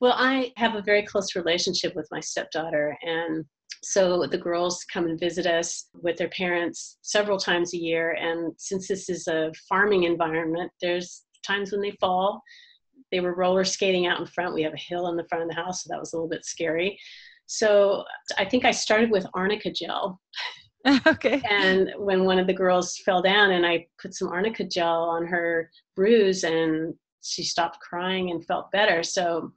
Well, 0.00 0.14
I 0.16 0.52
have 0.56 0.74
a 0.74 0.82
very 0.82 1.04
close 1.04 1.36
relationship 1.36 1.94
with 1.94 2.08
my 2.10 2.20
stepdaughter, 2.20 2.96
and 3.02 3.44
so 3.82 4.26
the 4.26 4.38
girls 4.38 4.84
come 4.92 5.06
and 5.06 5.18
visit 5.18 5.46
us 5.46 5.86
with 5.94 6.16
their 6.16 6.28
parents 6.28 6.98
several 7.02 7.38
times 7.38 7.72
a 7.72 7.78
year. 7.78 8.12
And 8.12 8.52
since 8.58 8.88
this 8.88 9.08
is 9.08 9.26
a 9.26 9.52
farming 9.68 10.04
environment, 10.04 10.70
there's 10.80 11.22
times 11.46 11.72
when 11.72 11.80
they 11.80 11.92
fall. 11.92 12.42
They 13.10 13.20
were 13.20 13.34
roller 13.34 13.64
skating 13.64 14.06
out 14.06 14.20
in 14.20 14.26
front. 14.26 14.54
We 14.54 14.62
have 14.62 14.74
a 14.74 14.78
hill 14.78 15.08
in 15.08 15.16
the 15.16 15.26
front 15.28 15.42
of 15.42 15.48
the 15.48 15.54
house, 15.54 15.82
so 15.82 15.88
that 15.90 15.98
was 15.98 16.12
a 16.12 16.16
little 16.16 16.28
bit 16.28 16.44
scary. 16.44 16.98
So 17.46 18.04
I 18.38 18.44
think 18.44 18.64
I 18.64 18.70
started 18.70 19.10
with 19.10 19.26
arnica 19.34 19.72
gel. 19.72 20.20
okay 21.06 21.42
And 21.50 21.92
when 21.98 22.24
one 22.24 22.38
of 22.38 22.46
the 22.46 22.54
girls 22.54 22.98
fell 22.98 23.22
down, 23.22 23.52
and 23.52 23.66
I 23.66 23.86
put 24.00 24.14
some 24.14 24.28
arnica 24.28 24.64
gel 24.64 25.02
on 25.02 25.26
her 25.26 25.70
bruise, 25.96 26.44
and 26.44 26.94
she 27.22 27.42
stopped 27.42 27.80
crying 27.80 28.30
and 28.30 28.44
felt 28.46 28.70
better. 28.70 29.02
So 29.02 29.52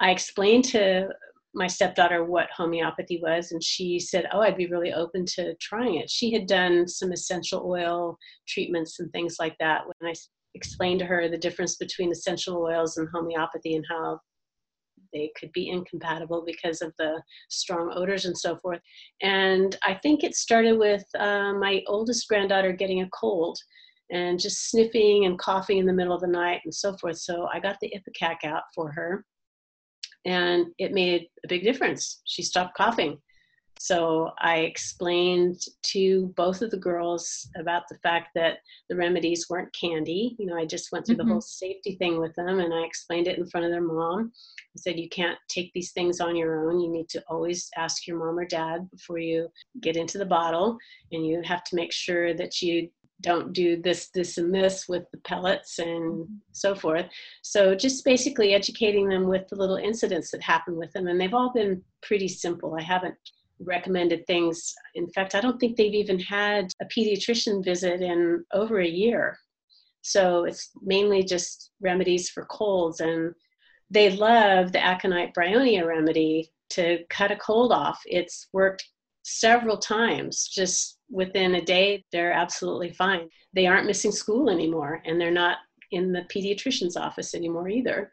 I 0.00 0.10
explained 0.10 0.64
to 0.64 1.08
my 1.54 1.66
stepdaughter 1.66 2.24
what 2.24 2.48
homeopathy 2.56 3.20
was, 3.22 3.52
and 3.52 3.62
she 3.62 3.98
said, 3.98 4.26
Oh, 4.32 4.40
I'd 4.40 4.56
be 4.56 4.66
really 4.66 4.92
open 4.92 5.24
to 5.34 5.54
trying 5.60 5.96
it. 5.96 6.10
She 6.10 6.32
had 6.32 6.46
done 6.46 6.88
some 6.88 7.12
essential 7.12 7.62
oil 7.66 8.16
treatments 8.48 9.00
and 9.00 9.10
things 9.12 9.36
like 9.38 9.56
that. 9.60 9.82
when 9.86 10.10
i 10.10 10.14
explained 10.54 11.00
to 11.00 11.06
her 11.06 11.28
the 11.28 11.38
difference 11.38 11.76
between 11.76 12.12
essential 12.12 12.58
oils 12.58 12.98
and 12.98 13.08
homeopathy 13.12 13.74
and 13.74 13.86
how 13.88 14.20
they 15.12 15.30
could 15.38 15.52
be 15.52 15.68
incompatible 15.68 16.42
because 16.44 16.82
of 16.82 16.92
the 16.98 17.22
strong 17.48 17.92
odors 17.94 18.24
and 18.24 18.36
so 18.36 18.56
forth. 18.56 18.80
And 19.20 19.76
I 19.84 19.94
think 19.94 20.24
it 20.24 20.34
started 20.34 20.78
with 20.78 21.04
uh, 21.18 21.52
my 21.54 21.82
oldest 21.86 22.28
granddaughter 22.28 22.72
getting 22.72 23.02
a 23.02 23.08
cold 23.10 23.58
and 24.10 24.38
just 24.38 24.70
sniffing 24.70 25.24
and 25.24 25.38
coughing 25.38 25.78
in 25.78 25.86
the 25.86 25.92
middle 25.92 26.14
of 26.14 26.20
the 26.20 26.26
night 26.26 26.60
and 26.64 26.74
so 26.74 26.96
forth. 26.98 27.18
So 27.18 27.48
I 27.52 27.60
got 27.60 27.76
the 27.80 27.92
Ipecac 27.94 28.44
out 28.44 28.62
for 28.74 28.90
her, 28.92 29.24
and 30.24 30.66
it 30.78 30.92
made 30.92 31.28
a 31.44 31.48
big 31.48 31.62
difference. 31.62 32.20
She 32.24 32.42
stopped 32.42 32.76
coughing. 32.76 33.18
So 33.78 34.30
I 34.38 34.58
explained 34.58 35.60
to 35.86 36.32
both 36.36 36.62
of 36.62 36.70
the 36.70 36.76
girls 36.76 37.48
about 37.56 37.82
the 37.88 37.98
fact 37.98 38.28
that 38.36 38.58
the 38.88 38.94
remedies 38.94 39.46
weren't 39.50 39.74
candy. 39.74 40.36
You 40.38 40.46
know, 40.46 40.56
I 40.56 40.66
just 40.66 40.92
went 40.92 41.04
through 41.04 41.16
Mhm. 41.16 41.24
the 41.24 41.32
whole 41.32 41.40
safety 41.40 41.96
thing 41.96 42.20
with 42.20 42.32
them 42.36 42.60
and 42.60 42.72
I 42.72 42.84
explained 42.84 43.26
it 43.26 43.38
in 43.38 43.46
front 43.46 43.66
of 43.66 43.72
their 43.72 43.80
mom. 43.80 44.32
I 44.76 44.78
said, 44.78 45.00
You 45.00 45.08
can't 45.08 45.38
take 45.48 45.72
these 45.72 45.90
things 45.90 46.20
on 46.20 46.36
your 46.36 46.70
own. 46.70 46.78
You 46.78 46.90
need 46.90 47.08
to 47.08 47.24
always 47.28 47.70
ask 47.76 48.06
your 48.06 48.18
mom 48.18 48.38
or 48.38 48.44
dad 48.44 48.88
before 48.92 49.18
you 49.18 49.50
get 49.80 49.96
into 49.96 50.16
the 50.16 50.26
bottle. 50.26 50.78
And 51.10 51.26
you 51.26 51.42
have 51.42 51.64
to 51.64 51.74
make 51.74 51.92
sure 51.92 52.34
that 52.34 52.62
you 52.62 52.88
don't 53.22 53.52
do 53.52 53.80
this, 53.80 54.10
this, 54.14 54.38
and 54.38 54.54
this 54.54 54.88
with 54.88 55.04
the 55.12 55.18
pellets 55.18 55.78
and 55.78 56.28
so 56.52 56.74
forth. 56.74 57.06
So 57.42 57.74
just 57.74 58.04
basically 58.04 58.52
educating 58.54 59.08
them 59.08 59.26
with 59.28 59.48
the 59.48 59.56
little 59.56 59.76
incidents 59.76 60.30
that 60.30 60.42
happen 60.42 60.76
with 60.76 60.92
them. 60.92 61.06
And 61.06 61.20
they've 61.20 61.34
all 61.34 61.52
been 61.52 61.82
pretty 62.02 62.28
simple. 62.28 62.76
I 62.78 62.82
haven't 62.82 63.14
recommended 63.60 64.26
things. 64.26 64.74
In 64.94 65.08
fact, 65.10 65.34
I 65.34 65.40
don't 65.40 65.58
think 65.58 65.76
they've 65.76 65.94
even 65.94 66.18
had 66.18 66.72
a 66.80 66.86
pediatrician 66.86 67.64
visit 67.64 68.02
in 68.02 68.44
over 68.52 68.80
a 68.80 68.88
year. 68.88 69.38
So 70.02 70.44
it's 70.44 70.70
mainly 70.82 71.22
just 71.22 71.70
remedies 71.80 72.28
for 72.28 72.44
colds. 72.46 73.00
And 73.00 73.32
they 73.90 74.10
love 74.10 74.72
the 74.72 74.84
aconite 74.84 75.34
bryonia 75.34 75.86
remedy 75.86 76.50
to 76.70 77.04
cut 77.08 77.30
a 77.30 77.36
cold 77.36 77.72
off. 77.72 78.00
It's 78.06 78.48
worked 78.52 78.84
several 79.24 79.76
times 79.76 80.48
just 80.48 80.98
within 81.12 81.54
a 81.56 81.60
day 81.64 82.04
they're 82.10 82.32
absolutely 82.32 82.90
fine 82.92 83.28
they 83.52 83.66
aren't 83.66 83.86
missing 83.86 84.10
school 84.12 84.50
anymore 84.50 85.02
and 85.04 85.20
they're 85.20 85.30
not 85.30 85.58
in 85.92 86.10
the 86.12 86.22
pediatrician's 86.34 86.96
office 86.96 87.34
anymore 87.34 87.68
either 87.68 88.10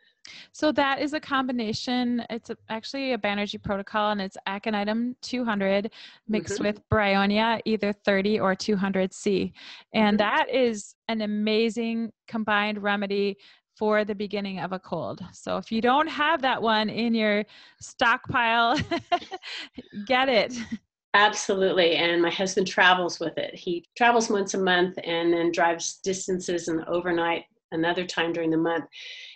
So 0.52 0.72
that 0.74 1.00
is 1.02 1.14
a 1.14 1.20
combination. 1.20 2.24
It's 2.30 2.50
a, 2.50 2.58
actually 2.68 3.14
a 3.14 3.18
Banerjee 3.18 3.64
protocol, 3.64 4.12
and 4.12 4.22
it's 4.22 4.38
aconitum 4.48 5.16
200 5.22 5.92
mixed 6.28 6.60
Mhm. 6.60 6.66
with 6.66 6.90
bryonia, 6.90 7.62
either 7.66 7.94
30 7.94 8.40
or 8.40 8.54
200C, 8.56 9.54
and 9.94 10.16
Mhm. 10.16 10.18
that 10.26 10.50
is 10.50 10.94
an 11.08 11.22
amazing 11.22 12.12
combined 12.28 12.84
remedy 12.84 13.38
for 13.78 14.04
the 14.04 14.14
beginning 14.16 14.60
of 14.60 14.74
a 14.74 14.80
cold. 14.80 15.24
So 15.32 15.56
if 15.58 15.72
you 15.72 15.82
don't 15.82 16.08
have 16.08 16.42
that 16.42 16.62
one 16.62 16.90
in 16.90 17.14
your 17.16 17.46
stockpile, 17.80 18.76
get 20.06 20.28
it. 20.28 20.52
Absolutely. 21.16 21.96
And 21.96 22.22
my 22.22 22.30
husband 22.30 22.68
travels 22.68 23.20
with 23.20 23.38
it. 23.38 23.56
He 23.56 23.86
travels 23.98 24.30
once 24.30 24.54
a 24.54 24.60
month 24.60 24.98
and 25.04 25.34
then 25.34 25.52
drives 25.52 26.00
distances 26.04 26.68
and 26.68 26.84
overnight 26.86 27.46
another 27.72 28.06
time 28.06 28.32
during 28.32 28.52
the 28.52 28.58
month. 28.58 28.86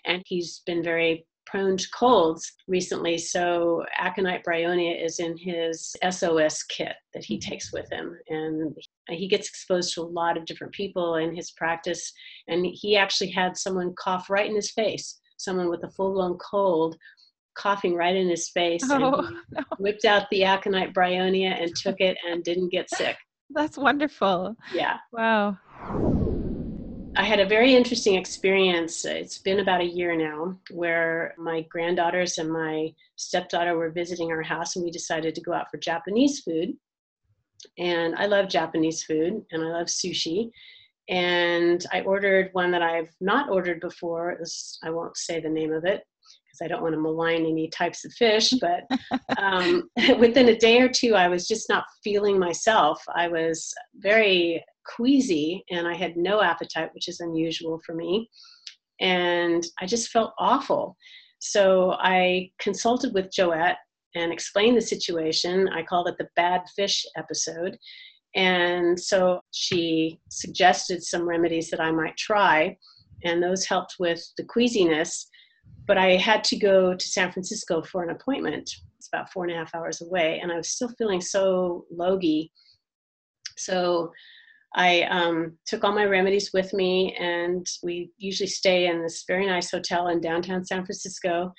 And 0.05 0.21
he's 0.25 0.61
been 0.65 0.83
very 0.83 1.25
prone 1.45 1.77
to 1.77 1.89
colds 1.89 2.53
recently. 2.67 3.17
So 3.17 3.83
aconite 3.97 4.43
bryonia 4.43 5.03
is 5.03 5.19
in 5.19 5.35
his 5.37 5.95
SOS 6.09 6.63
kit 6.63 6.95
that 7.13 7.23
he 7.23 7.37
mm-hmm. 7.37 7.49
takes 7.49 7.73
with 7.73 7.91
him. 7.91 8.17
And 8.29 8.77
he 9.09 9.27
gets 9.27 9.49
exposed 9.49 9.93
to 9.95 10.01
a 10.01 10.03
lot 10.03 10.37
of 10.37 10.45
different 10.45 10.73
people 10.73 11.15
in 11.15 11.35
his 11.35 11.51
practice. 11.51 12.13
And 12.47 12.65
he 12.65 12.95
actually 12.95 13.31
had 13.31 13.57
someone 13.57 13.95
cough 13.97 14.29
right 14.29 14.49
in 14.49 14.55
his 14.55 14.71
face, 14.71 15.19
someone 15.37 15.69
with 15.69 15.83
a 15.83 15.91
full 15.91 16.13
blown 16.13 16.37
cold 16.37 16.97
coughing 17.55 17.95
right 17.95 18.15
in 18.15 18.29
his 18.29 18.49
face. 18.49 18.89
and 18.89 19.03
Oh, 19.03 19.29
no. 19.51 19.63
whipped 19.79 20.05
out 20.05 20.29
the 20.29 20.43
aconite 20.43 20.93
bryonia 20.93 21.61
and 21.61 21.75
took 21.75 21.99
it 21.99 22.17
and 22.27 22.43
didn't 22.43 22.69
get 22.69 22.89
sick. 22.89 23.17
That's 23.49 23.77
wonderful. 23.77 24.55
Yeah. 24.73 24.97
Wow. 25.11 25.57
I 27.15 27.23
had 27.23 27.39
a 27.39 27.45
very 27.45 27.75
interesting 27.75 28.15
experience. 28.15 29.05
It's 29.05 29.37
been 29.37 29.59
about 29.59 29.81
a 29.81 29.85
year 29.85 30.15
now 30.15 30.57
where 30.71 31.35
my 31.37 31.61
granddaughters 31.69 32.39
and 32.39 32.51
my 32.51 32.91
stepdaughter 33.17 33.77
were 33.77 33.91
visiting 33.91 34.31
our 34.31 34.41
house 34.41 34.75
and 34.75 34.83
we 34.83 34.89
decided 34.89 35.35
to 35.35 35.41
go 35.41 35.53
out 35.53 35.69
for 35.69 35.77
Japanese 35.77 36.39
food. 36.39 36.73
And 37.77 38.15
I 38.15 38.25
love 38.25 38.49
Japanese 38.49 39.03
food 39.03 39.45
and 39.51 39.61
I 39.63 39.67
love 39.67 39.87
sushi. 39.87 40.49
And 41.07 41.85
I 41.91 42.01
ordered 42.01 42.49
one 42.53 42.71
that 42.71 42.81
I've 42.81 43.13
not 43.21 43.49
ordered 43.49 43.79
before. 43.79 44.35
Was, 44.39 44.79
I 44.83 44.89
won't 44.89 45.15
say 45.17 45.39
the 45.39 45.49
name 45.49 45.71
of 45.71 45.85
it 45.85 46.03
because 46.53 46.65
I 46.65 46.67
don't 46.67 46.83
want 46.83 46.93
to 46.93 47.01
malign 47.01 47.45
any 47.45 47.69
types 47.69 48.05
of 48.05 48.13
fish. 48.13 48.53
But 48.61 48.85
um, 49.37 49.89
within 50.19 50.49
a 50.49 50.57
day 50.57 50.79
or 50.79 50.89
two, 50.89 51.15
I 51.15 51.27
was 51.27 51.47
just 51.47 51.69
not 51.69 51.85
feeling 52.03 52.39
myself. 52.39 53.03
I 53.15 53.27
was 53.27 53.73
very 53.95 54.63
queasy 54.85 55.63
and 55.69 55.87
I 55.87 55.95
had 55.95 56.17
no 56.17 56.41
appetite, 56.41 56.93
which 56.93 57.07
is 57.07 57.19
unusual 57.19 57.81
for 57.85 57.93
me. 57.93 58.29
And 59.01 59.65
I 59.81 59.85
just 59.85 60.09
felt 60.09 60.33
awful. 60.39 60.95
So 61.39 61.93
I 61.99 62.51
consulted 62.59 63.13
with 63.13 63.31
Joette 63.31 63.75
and 64.15 64.31
explained 64.31 64.77
the 64.77 64.81
situation. 64.81 65.67
I 65.69 65.83
called 65.83 66.07
it 66.07 66.17
the 66.17 66.29
bad 66.35 66.61
fish 66.75 67.05
episode. 67.17 67.77
And 68.35 68.99
so 68.99 69.41
she 69.51 70.19
suggested 70.29 71.03
some 71.03 71.27
remedies 71.27 71.69
that 71.69 71.81
I 71.81 71.91
might 71.91 72.17
try, 72.17 72.77
and 73.23 73.41
those 73.41 73.65
helped 73.65 73.95
with 73.99 74.23
the 74.37 74.43
queasiness. 74.43 75.27
But 75.85 75.97
I 75.97 76.15
had 76.15 76.43
to 76.45 76.57
go 76.57 76.93
to 76.93 77.07
San 77.07 77.31
Francisco 77.31 77.81
for 77.81 78.03
an 78.03 78.09
appointment. 78.09 78.69
It's 78.97 79.09
about 79.11 79.31
four 79.31 79.43
and 79.43 79.53
a 79.53 79.57
half 79.57 79.75
hours 79.75 80.01
away, 80.01 80.39
and 80.41 80.51
I 80.51 80.57
was 80.57 80.69
still 80.69 80.89
feeling 80.97 81.21
so 81.21 81.85
logy. 81.91 82.51
So 83.57 84.11
I 84.75 85.03
um, 85.03 85.57
took 85.65 85.83
all 85.83 85.93
my 85.93 86.05
remedies 86.05 86.51
with 86.53 86.73
me, 86.73 87.15
and 87.19 87.65
we 87.83 88.11
usually 88.17 88.47
stay 88.47 88.87
in 88.87 89.01
this 89.01 89.25
very 89.27 89.45
nice 89.45 89.69
hotel 89.71 90.07
in 90.07 90.21
downtown 90.21 90.65
San 90.65 90.85
Francisco. 90.85 91.53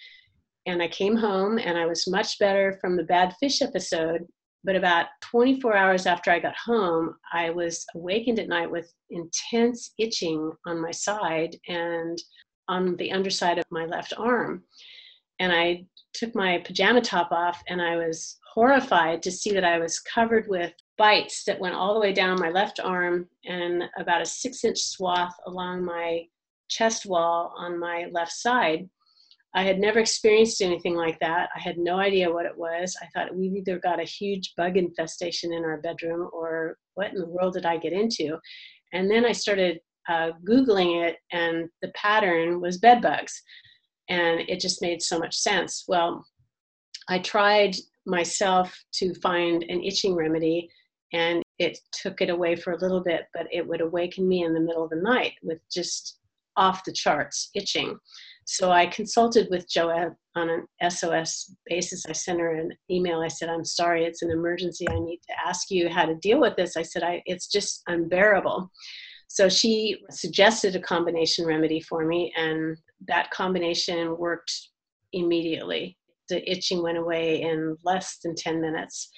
And 0.67 0.83
I 0.83 0.89
came 0.89 1.17
home, 1.17 1.59
and 1.59 1.79
I 1.79 1.87
was 1.87 2.09
much 2.09 2.39
better 2.39 2.79
from 2.81 2.97
the 2.97 3.05
bad 3.05 3.35
fish 3.39 3.63
episode. 3.63 4.27
But 4.65 4.77
about 4.77 5.07
24 5.21 5.77
hours 5.77 6.07
after 6.07 6.31
I 6.31 6.41
got 6.41 6.57
home, 6.57 7.15
I 7.33 7.51
was 7.51 7.85
awakened 7.95 8.39
at 8.39 8.49
night 8.49 8.71
with 8.71 8.91
intense 9.11 9.93
itching 9.99 10.51
on 10.67 10.81
my 10.81 10.91
side 10.91 11.57
and 11.69 12.19
on 12.69 12.97
the 12.97 13.13
underside 13.13 13.59
of 13.59 13.65
my 13.71 13.85
left 13.87 14.13
arm. 14.17 14.63
And 15.39 15.53
I 15.53 15.87
took 16.13 16.35
my 16.35 16.59
pajama 16.65 17.01
top 17.01 17.33
off, 17.33 17.63
and 17.69 17.83
I 17.83 17.97
was 17.97 18.39
horrified 18.53 19.23
to 19.23 19.33
see 19.33 19.53
that 19.53 19.65
I 19.65 19.79
was 19.79 19.99
covered 20.01 20.47
with 20.49 20.73
bites 20.97 21.43
that 21.45 21.59
went 21.59 21.75
all 21.75 21.95
the 21.95 22.01
way 22.01 22.13
down 22.13 22.39
my 22.39 22.51
left 22.51 22.79
arm 22.79 23.29
and 23.45 23.83
about 23.99 24.23
a 24.23 24.27
six 24.27 24.65
inch 24.65 24.79
swath 24.79 25.35
along 25.47 25.85
my 25.85 26.23
chest 26.69 27.05
wall 27.05 27.53
on 27.57 27.79
my 27.79 28.07
left 28.13 28.33
side. 28.33 28.89
I 29.57 29.63
had 29.63 29.79
never 29.79 30.01
experienced 30.01 30.63
anything 30.63 30.97
like 30.97 31.19
that. 31.21 31.49
I 31.55 31.61
had 31.61 31.79
no 31.79 31.99
idea 31.99 32.33
what 32.33 32.47
it 32.47 32.57
was. 32.57 32.97
I 33.01 33.07
thought 33.15 33.35
we've 33.35 33.55
either 33.55 33.79
got 33.79 34.01
a 34.01 34.05
huge 34.05 34.53
bug 34.57 34.77
infestation 34.77 35.53
in 35.53 35.65
our 35.65 35.81
bedroom 35.81 36.29
or 36.33 36.77
what 36.95 37.13
in 37.13 37.19
the 37.19 37.29
world 37.29 37.55
did 37.55 37.67
I 37.67 37.77
get 37.77 37.93
into? 37.93 38.37
And 38.93 39.09
then 39.11 39.25
I 39.25 39.33
started 39.33 39.81
uh, 40.09 40.31
Googling 40.47 41.07
it, 41.07 41.17
and 41.33 41.69
the 41.83 41.93
pattern 41.95 42.61
was 42.61 42.79
bed 42.79 43.01
bugs. 43.03 43.43
And 44.09 44.41
it 44.49 44.61
just 44.61 44.83
made 44.83 45.03
so 45.03 45.19
much 45.19 45.35
sense. 45.35 45.85
Well, 45.89 46.27
I 47.09 47.19
tried 47.19 47.77
myself 48.07 48.77
to 48.95 49.15
find 49.15 49.63
an 49.65 49.83
itching 49.83 50.15
remedy 50.15 50.69
and 51.13 51.43
it 51.59 51.79
took 51.93 52.21
it 52.21 52.29
away 52.29 52.57
for 52.57 52.73
a 52.73 52.79
little 52.79 53.03
bit, 53.03 53.27
but 53.33 53.47
it 53.53 53.67
would 53.67 53.81
awaken 53.81 54.29
me 54.29 54.43
in 54.43 54.53
the 54.53 54.61
middle 54.61 54.85
of 54.85 54.91
the 54.91 54.97
night 54.97 55.35
with 55.43 55.61
just 55.73 56.19
off 56.57 56.85
the 56.85 56.93
charts 56.93 57.51
itching. 57.55 57.97
So 58.47 58.71
I 58.71 58.87
consulted 58.87 59.49
with 59.51 59.69
Joette 59.69 60.15
on 60.37 60.51
an 60.51 60.91
SOS 60.91 61.55
basis. 61.67 62.05
I 62.07 62.13
sent 62.13 62.41
her 62.41 62.55
an 62.55 62.73
email. 62.91 63.21
I 63.21 63.29
said, 63.29 63.49
I'm 63.49 63.65
sorry, 63.65 64.05
it's 64.05 64.23
an 64.23 64.31
emergency. 64.31 64.89
I 64.89 64.99
need 64.99 65.21
to 65.29 65.49
ask 65.49 65.71
you 65.71 65.89
how 65.89 66.05
to 66.05 66.17
deal 66.17 66.41
with 66.41 66.57
this. 66.57 66.77
I 66.77 66.83
said, 66.83 67.03
I, 67.03 67.23
it's 67.27 67.47
just 67.47 67.83
unbearable. 67.87 68.71
So 69.29 69.49
she 69.49 69.99
suggested 70.11 70.77
a 70.77 70.81
combination 70.81 71.47
remedy 71.47 71.81
for 71.81 72.05
me, 72.05 72.33
and 72.37 72.77
that 73.09 73.31
combination 73.31 74.17
worked 74.19 74.53
immediately. 75.13 75.97
The 76.29 76.49
itching 76.51 76.83
went 76.83 76.99
away 76.99 77.43
in 77.43 77.77
less 77.85 78.19
than 78.23 78.35
10 78.35 78.61
minutes 78.61 79.11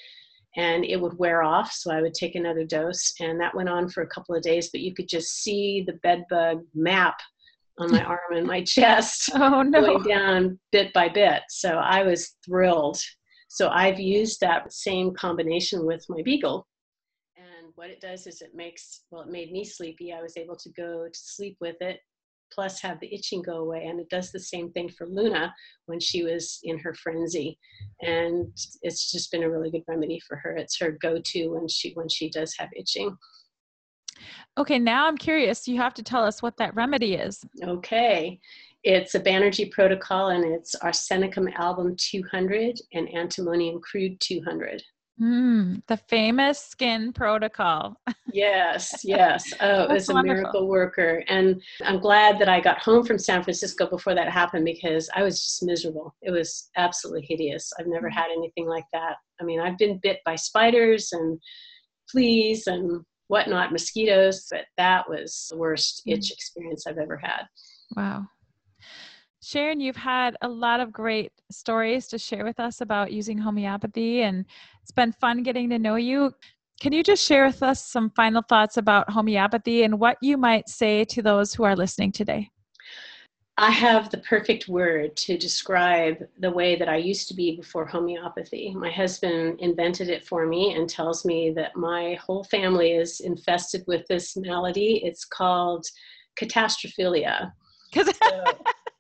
and 0.57 0.85
it 0.85 1.01
would 1.01 1.19
wear 1.19 1.43
off. 1.43 1.71
So 1.73 1.93
I 1.93 2.01
would 2.01 2.15
take 2.15 2.35
another 2.35 2.65
dose, 2.65 3.15
and 3.21 3.41
that 3.41 3.55
went 3.55 3.69
on 3.69 3.89
for 3.89 4.03
a 4.03 4.09
couple 4.09 4.35
of 4.35 4.43
days. 4.43 4.71
But 4.71 4.81
you 4.81 4.95
could 4.95 5.09
just 5.09 5.43
see 5.43 5.85
the 5.87 5.95
bed 6.03 6.25
bug 6.31 6.63
map 6.75 7.17
on 7.79 7.93
my 7.93 8.03
arm 8.03 8.35
and 8.35 8.47
my 8.47 8.63
chest 8.67 9.31
oh, 9.35 9.63
no. 9.63 9.81
going 9.81 10.03
down 10.03 10.59
bit 10.73 10.93
by 10.93 11.09
bit. 11.09 11.43
So 11.51 11.77
I 11.77 12.03
was 12.03 12.37
thrilled. 12.45 12.99
So 13.49 13.69
I've 13.69 14.01
used 14.01 14.41
that 14.41 14.73
same 14.73 15.15
combination 15.15 15.87
with 15.87 16.05
my 16.09 16.23
beagle. 16.23 16.67
What 17.77 17.91
it 17.91 18.01
does 18.01 18.27
is 18.27 18.41
it 18.41 18.55
makes, 18.55 19.03
well, 19.11 19.23
it 19.23 19.29
made 19.29 19.53
me 19.53 19.63
sleepy. 19.63 20.13
I 20.13 20.23
was 20.23 20.39
able 20.39 20.57
to 20.57 20.71
go 20.71 21.07
to 21.07 21.19
sleep 21.19 21.59
with 21.61 21.77
it 21.81 22.01
plus 22.53 22.81
have 22.81 22.99
the 23.01 23.15
itching 23.15 23.43
go 23.43 23.59
away. 23.59 23.85
And 23.87 24.01
it 24.01 24.09
does 24.09 24.33
the 24.33 24.41
same 24.41 24.71
thing 24.73 24.89
for 24.89 25.07
Luna 25.07 25.55
when 25.85 26.01
she 26.01 26.23
was 26.23 26.59
in 26.63 26.79
her 26.79 26.95
frenzy. 26.95 27.59
And 28.01 28.49
it's 28.83 29.13
just 29.13 29.31
been 29.31 29.43
a 29.43 29.51
really 29.51 29.71
good 29.71 29.83
remedy 29.87 30.21
for 30.27 30.37
her. 30.37 30.57
It's 30.57 30.79
her 30.81 30.93
go-to 31.03 31.49
when 31.49 31.69
she 31.69 31.93
when 31.93 32.09
she 32.09 32.31
does 32.31 32.55
have 32.59 32.71
itching. 32.75 33.17
Okay, 34.57 34.79
now 34.79 35.07
I'm 35.07 35.19
curious. 35.19 35.69
You 35.69 35.77
have 35.77 35.93
to 35.95 36.03
tell 36.03 36.25
us 36.25 36.41
what 36.41 36.57
that 36.57 36.75
remedy 36.75 37.15
is. 37.15 37.45
Okay. 37.63 38.41
It's 38.85 39.15
a 39.15 39.21
Banerjee 39.21 39.71
protocol 39.71 40.29
and 40.29 40.45
it's 40.45 40.75
arsenicum 40.77 41.53
album 41.57 41.95
200 41.99 42.81
and 42.95 43.09
antimonium 43.09 43.83
crude 43.83 44.19
200. 44.21 44.83
Mm, 45.21 45.83
the 45.87 45.97
famous 45.97 46.61
skin 46.61 47.13
protocol. 47.13 47.97
yes, 48.33 49.01
yes. 49.03 49.51
Oh, 49.61 49.85
it's 49.85 50.11
a 50.11 50.13
wonderful. 50.13 50.43
miracle 50.43 50.69
worker. 50.69 51.25
And 51.29 51.63
I'm 51.85 52.01
glad 52.01 52.39
that 52.39 52.51
I 52.51 52.61
got 52.61 52.83
home 52.83 53.05
from 53.05 53.19
San 53.19 53.43
Francisco 53.43 53.89
before 53.89 54.15
that 54.15 54.31
happened 54.31 54.67
because 54.67 55.09
I 55.15 55.23
was 55.23 55.43
just 55.43 55.63
miserable. 55.63 56.15
It 56.21 56.31
was 56.31 56.71
absolutely 56.77 57.27
hideous. 57.27 57.73
I've 57.79 57.87
never 57.87 58.11
had 58.11 58.27
anything 58.31 58.67
like 58.67 58.85
that. 58.93 59.17
I 59.41 59.45
mean, 59.45 59.59
I've 59.61 59.79
been 59.79 60.01
bit 60.03 60.21
by 60.27 60.37
spiders 60.37 61.09
and 61.13 61.41
fleas 62.11 62.67
and 62.67 63.03
whatnot, 63.29 63.73
mosquitoes, 63.73 64.47
but 64.51 64.67
that 64.77 65.09
was 65.09 65.47
the 65.51 65.57
worst 65.57 66.03
mm. 66.07 66.13
itch 66.13 66.31
experience 66.31 66.87
I've 66.87 66.99
ever 66.99 67.17
had. 67.17 67.45
Wow. 67.97 68.27
Sharon, 69.47 69.79
you've 69.79 69.95
had 69.95 70.37
a 70.43 70.49
lot 70.49 70.81
of 70.81 70.93
great 70.93 71.31
stories 71.53 72.09
to 72.09 72.19
share 72.19 72.43
with 72.43 72.59
us 72.59 72.81
about 72.81 73.13
using 73.13 73.39
homeopathy, 73.39 74.23
and 74.23 74.45
it's 74.83 74.91
been 74.91 75.13
fun 75.13 75.45
getting 75.45 75.71
to 75.71 75.79
know 75.79 75.95
you. 75.95 76.33
Can 76.81 76.93
you 76.93 77.05
just 77.05 77.25
share 77.25 77.47
with 77.47 77.63
us 77.63 77.87
some 77.87 78.11
final 78.11 78.43
thoughts 78.43 78.77
about 78.77 79.09
homeopathy 79.09 79.85
and 79.85 80.01
what 80.01 80.17
you 80.21 80.37
might 80.37 80.69
say 80.69 81.05
to 81.05 81.23
those 81.23 81.55
who 81.55 81.63
are 81.63 81.77
listening 81.77 82.11
today? 82.11 82.51
I 83.57 83.71
have 83.71 84.11
the 84.11 84.19
perfect 84.19 84.67
word 84.67 85.17
to 85.19 85.39
describe 85.39 86.25
the 86.41 86.51
way 86.51 86.75
that 86.75 86.89
I 86.89 86.97
used 86.97 87.29
to 87.29 87.35
be 87.35 87.55
before 87.55 87.87
homeopathy. 87.87 88.75
My 88.75 88.91
husband 88.91 89.61
invented 89.61 90.09
it 90.09 90.27
for 90.27 90.45
me 90.47 90.75
and 90.75 90.91
tells 90.91 91.25
me 91.25 91.53
that 91.53 91.77
my 91.77 92.15
whole 92.15 92.43
family 92.43 92.95
is 92.95 93.21
infested 93.21 93.85
with 93.87 94.05
this 94.09 94.37
malady. 94.37 95.03
It's 95.05 95.25
called 95.25 95.87
catastrophilia. 96.37 97.53
So, 97.95 98.45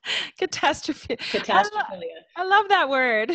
Catastrophe. 0.38 1.16
Catastrophilia. 1.16 2.23
I, 2.37 2.45
lo- 2.45 2.45
I 2.45 2.45
love 2.45 2.69
that 2.69 2.88
word. 2.88 3.33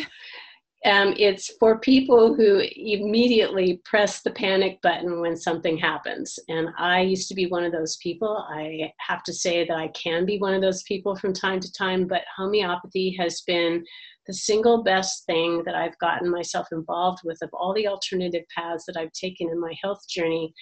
Um, 0.84 1.14
it's 1.16 1.48
for 1.60 1.78
people 1.78 2.34
who 2.34 2.60
immediately 2.74 3.80
press 3.84 4.22
the 4.22 4.32
panic 4.32 4.82
button 4.82 5.20
when 5.20 5.36
something 5.36 5.78
happens. 5.78 6.36
And 6.48 6.70
I 6.76 7.02
used 7.02 7.28
to 7.28 7.36
be 7.36 7.46
one 7.46 7.62
of 7.62 7.70
those 7.70 7.96
people. 8.02 8.44
I 8.50 8.92
have 8.98 9.22
to 9.24 9.32
say 9.32 9.64
that 9.64 9.76
I 9.76 9.88
can 9.88 10.26
be 10.26 10.38
one 10.38 10.54
of 10.54 10.60
those 10.60 10.82
people 10.82 11.14
from 11.14 11.32
time 11.32 11.60
to 11.60 11.72
time, 11.72 12.08
but 12.08 12.22
homeopathy 12.36 13.16
has 13.20 13.42
been 13.46 13.84
the 14.26 14.34
single 14.34 14.82
best 14.82 15.24
thing 15.26 15.62
that 15.66 15.76
I've 15.76 15.98
gotten 15.98 16.28
myself 16.28 16.66
involved 16.72 17.20
with 17.24 17.38
of 17.42 17.50
all 17.52 17.72
the 17.74 17.86
alternative 17.86 18.42
paths 18.56 18.84
that 18.86 18.96
I've 18.96 19.12
taken 19.12 19.48
in 19.50 19.60
my 19.60 19.74
health 19.82 20.00
journey 20.08 20.52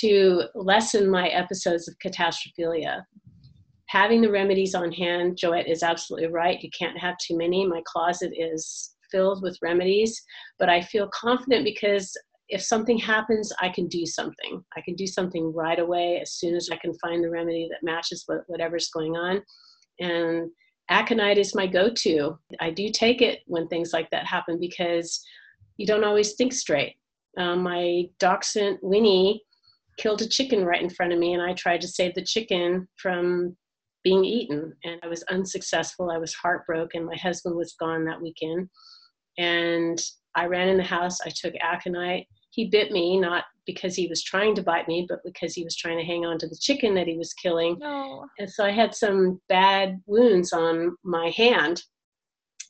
to 0.00 0.42
lessen 0.56 1.08
my 1.08 1.28
episodes 1.28 1.88
of 1.88 1.94
catastrophilia 2.04 3.02
having 3.94 4.20
the 4.20 4.30
remedies 4.30 4.74
on 4.74 4.90
hand, 4.90 5.38
Joette 5.40 5.70
is 5.70 5.84
absolutely 5.84 6.26
right. 6.26 6.60
You 6.60 6.68
can't 6.76 6.98
have 6.98 7.14
too 7.18 7.38
many. 7.38 7.64
My 7.64 7.80
closet 7.86 8.32
is 8.36 8.96
filled 9.12 9.40
with 9.40 9.56
remedies, 9.62 10.20
but 10.58 10.68
I 10.68 10.82
feel 10.82 11.08
confident 11.14 11.62
because 11.62 12.12
if 12.48 12.60
something 12.60 12.98
happens, 12.98 13.52
I 13.60 13.68
can 13.68 13.86
do 13.86 14.04
something. 14.04 14.60
I 14.76 14.80
can 14.80 14.96
do 14.96 15.06
something 15.06 15.54
right 15.54 15.78
away 15.78 16.18
as 16.20 16.32
soon 16.32 16.56
as 16.56 16.70
I 16.72 16.76
can 16.76 16.92
find 16.94 17.22
the 17.22 17.30
remedy 17.30 17.68
that 17.70 17.86
matches 17.88 18.24
what, 18.26 18.40
whatever's 18.48 18.90
going 18.90 19.14
on. 19.14 19.40
And 20.00 20.50
aconite 20.90 21.38
is 21.38 21.54
my 21.54 21.68
go 21.68 21.88
to. 21.88 22.36
I 22.58 22.70
do 22.70 22.88
take 22.90 23.22
it 23.22 23.42
when 23.46 23.68
things 23.68 23.92
like 23.92 24.10
that 24.10 24.26
happen 24.26 24.58
because 24.58 25.20
you 25.76 25.86
don't 25.86 26.04
always 26.04 26.34
think 26.34 26.52
straight. 26.52 26.96
Um, 27.38 27.62
my 27.62 28.06
dachshund 28.18 28.78
Winnie 28.82 29.40
killed 29.98 30.20
a 30.22 30.26
chicken 30.26 30.64
right 30.64 30.82
in 30.82 30.90
front 30.90 31.12
of 31.12 31.20
me, 31.20 31.34
and 31.34 31.42
I 31.42 31.52
tried 31.52 31.80
to 31.82 31.88
save 31.88 32.14
the 32.14 32.24
chicken 32.24 32.88
from 32.96 33.56
being 34.04 34.24
eaten. 34.24 34.72
And 34.84 35.00
I 35.02 35.08
was 35.08 35.24
unsuccessful. 35.24 36.10
I 36.10 36.18
was 36.18 36.34
heartbroken. 36.34 37.04
My 37.04 37.16
husband 37.16 37.56
was 37.56 37.74
gone 37.80 38.04
that 38.04 38.20
weekend. 38.22 38.68
And 39.38 40.00
I 40.36 40.46
ran 40.46 40.68
in 40.68 40.76
the 40.76 40.84
house. 40.84 41.20
I 41.22 41.30
took 41.34 41.54
aconite. 41.60 42.26
He 42.50 42.68
bit 42.68 42.92
me, 42.92 43.18
not 43.18 43.44
because 43.66 43.96
he 43.96 44.06
was 44.06 44.22
trying 44.22 44.54
to 44.54 44.62
bite 44.62 44.86
me, 44.86 45.06
but 45.08 45.18
because 45.24 45.54
he 45.54 45.64
was 45.64 45.74
trying 45.74 45.98
to 45.98 46.04
hang 46.04 46.24
on 46.24 46.38
to 46.38 46.46
the 46.46 46.58
chicken 46.60 46.94
that 46.94 47.08
he 47.08 47.16
was 47.16 47.32
killing. 47.32 47.78
No. 47.80 48.26
And 48.38 48.48
so 48.48 48.64
I 48.64 48.70
had 48.70 48.94
some 48.94 49.40
bad 49.48 50.00
wounds 50.06 50.52
on 50.52 50.96
my 51.02 51.30
hand. 51.30 51.82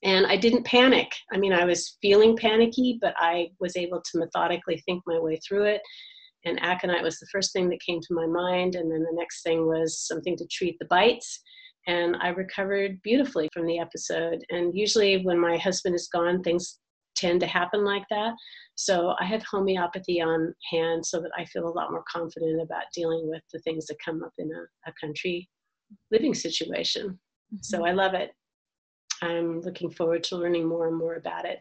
And 0.02 0.26
I 0.26 0.36
didn't 0.36 0.66
panic. 0.66 1.10
I 1.32 1.38
mean, 1.38 1.52
I 1.52 1.64
was 1.64 1.96
feeling 2.00 2.36
panicky, 2.36 2.98
but 3.00 3.14
I 3.18 3.48
was 3.58 3.76
able 3.76 4.02
to 4.02 4.18
methodically 4.18 4.82
think 4.84 5.02
my 5.06 5.18
way 5.18 5.40
through 5.46 5.64
it. 5.64 5.80
And 6.44 6.62
aconite 6.62 7.02
was 7.02 7.18
the 7.18 7.28
first 7.32 7.52
thing 7.52 7.68
that 7.70 7.80
came 7.86 8.00
to 8.00 8.14
my 8.14 8.26
mind. 8.26 8.74
And 8.74 8.90
then 8.90 9.00
the 9.00 9.16
next 9.16 9.42
thing 9.42 9.66
was 9.66 10.00
something 10.00 10.36
to 10.36 10.46
treat 10.50 10.76
the 10.78 10.86
bites. 10.86 11.40
And 11.86 12.16
I 12.20 12.28
recovered 12.28 13.00
beautifully 13.02 13.48
from 13.52 13.66
the 13.66 13.78
episode. 13.78 14.44
And 14.50 14.74
usually, 14.74 15.22
when 15.22 15.38
my 15.38 15.56
husband 15.56 15.94
is 15.94 16.08
gone, 16.12 16.42
things 16.42 16.78
tend 17.16 17.40
to 17.40 17.46
happen 17.46 17.84
like 17.84 18.04
that. 18.10 18.34
So 18.74 19.14
I 19.20 19.24
have 19.24 19.42
homeopathy 19.44 20.20
on 20.20 20.52
hand 20.70 21.04
so 21.06 21.20
that 21.20 21.30
I 21.38 21.44
feel 21.44 21.66
a 21.68 21.70
lot 21.70 21.90
more 21.90 22.04
confident 22.10 22.60
about 22.60 22.84
dealing 22.94 23.28
with 23.28 23.42
the 23.52 23.60
things 23.60 23.86
that 23.86 23.96
come 24.04 24.22
up 24.22 24.32
in 24.38 24.50
a, 24.50 24.90
a 24.90 24.92
country 25.00 25.48
living 26.10 26.34
situation. 26.34 27.08
Mm-hmm. 27.08 27.56
So 27.62 27.84
I 27.84 27.92
love 27.92 28.14
it. 28.14 28.32
I'm 29.22 29.60
looking 29.60 29.90
forward 29.90 30.24
to 30.24 30.36
learning 30.36 30.66
more 30.66 30.88
and 30.88 30.96
more 30.96 31.14
about 31.14 31.44
it. 31.44 31.60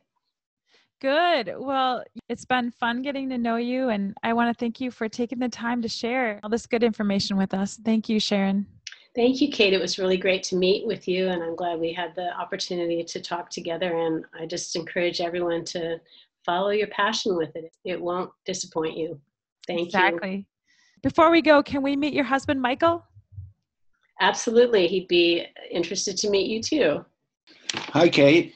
Good. 1.03 1.55
Well, 1.57 2.01
it's 2.29 2.45
been 2.45 2.71
fun 2.71 3.01
getting 3.01 3.27
to 3.31 3.37
know 3.37 3.57
you, 3.57 3.89
and 3.89 4.15
I 4.23 4.31
want 4.31 4.55
to 4.55 4.57
thank 4.57 4.79
you 4.79 4.89
for 4.89 5.09
taking 5.09 5.37
the 5.37 5.49
time 5.49 5.81
to 5.81 5.89
share 5.89 6.39
all 6.41 6.49
this 6.49 6.65
good 6.65 6.81
information 6.81 7.35
with 7.35 7.53
us. 7.53 7.77
Thank 7.83 8.07
you, 8.07 8.21
Sharon. 8.21 8.65
Thank 9.13 9.41
you, 9.41 9.51
Kate. 9.51 9.73
It 9.73 9.81
was 9.81 9.99
really 9.99 10.15
great 10.15 10.43
to 10.43 10.55
meet 10.55 10.87
with 10.87 11.05
you, 11.05 11.27
and 11.27 11.43
I'm 11.43 11.57
glad 11.57 11.77
we 11.77 11.91
had 11.91 12.15
the 12.15 12.33
opportunity 12.39 13.03
to 13.03 13.19
talk 13.19 13.49
together. 13.49 13.97
And 13.97 14.23
I 14.39 14.45
just 14.45 14.77
encourage 14.77 15.19
everyone 15.19 15.65
to 15.65 15.99
follow 16.45 16.69
your 16.69 16.87
passion 16.87 17.35
with 17.35 17.53
it. 17.57 17.75
It 17.83 18.01
won't 18.01 18.31
disappoint 18.45 18.95
you. 18.95 19.19
Thank 19.67 19.87
exactly. 19.87 20.09
you. 20.09 20.15
Exactly. 20.15 20.47
Before 21.01 21.31
we 21.31 21.41
go, 21.41 21.61
can 21.61 21.83
we 21.83 21.97
meet 21.97 22.13
your 22.13 22.23
husband, 22.23 22.61
Michael? 22.61 23.05
Absolutely. 24.21 24.87
He'd 24.87 25.09
be 25.09 25.47
interested 25.69 26.15
to 26.19 26.29
meet 26.29 26.49
you 26.49 26.61
too. 26.63 27.05
Hi, 27.73 28.07
Kate. 28.07 28.55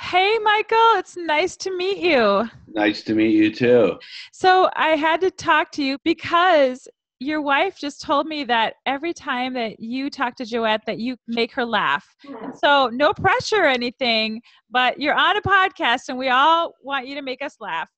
Hey, 0.00 0.38
Michael. 0.38 0.92
It's 0.96 1.14
nice 1.14 1.58
to 1.58 1.76
meet 1.76 1.98
you. 1.98 2.48
Nice 2.68 3.02
to 3.02 3.14
meet 3.14 3.34
you 3.34 3.54
too. 3.54 3.98
So, 4.32 4.70
I 4.74 4.96
had 4.96 5.20
to 5.20 5.30
talk 5.30 5.70
to 5.72 5.84
you 5.84 5.98
because 6.04 6.88
your 7.20 7.42
wife 7.42 7.78
just 7.78 8.00
told 8.00 8.26
me 8.26 8.42
that 8.44 8.76
every 8.86 9.12
time 9.12 9.52
that 9.54 9.78
you 9.78 10.08
talk 10.08 10.36
to 10.36 10.44
Joette 10.44 10.84
that 10.86 10.98
you 10.98 11.16
make 11.28 11.52
her 11.52 11.66
laugh. 11.66 12.16
So 12.54 12.88
no 12.94 13.12
pressure 13.12 13.64
or 13.64 13.66
anything, 13.66 14.40
but 14.70 14.98
you're 14.98 15.14
on 15.14 15.36
a 15.36 15.42
podcast 15.42 16.08
and 16.08 16.16
we 16.16 16.30
all 16.30 16.72
want 16.82 17.06
you 17.06 17.14
to 17.16 17.22
make 17.22 17.42
us 17.42 17.56
laugh. 17.60 17.90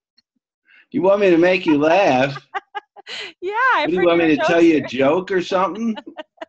You 0.91 1.03
want 1.03 1.21
me 1.21 1.31
to 1.31 1.39
make 1.39 1.67
you 1.67 1.79
laugh? 1.79 2.37
yeah. 3.41 3.53
I 3.77 3.87
do 3.87 3.95
you 3.95 4.05
want 4.05 4.19
me 4.19 4.37
to 4.37 4.43
tell 4.43 4.61
you 4.61 4.79
a 4.79 4.89
joke 4.89 5.31
or 5.31 5.41
something? 5.41 5.97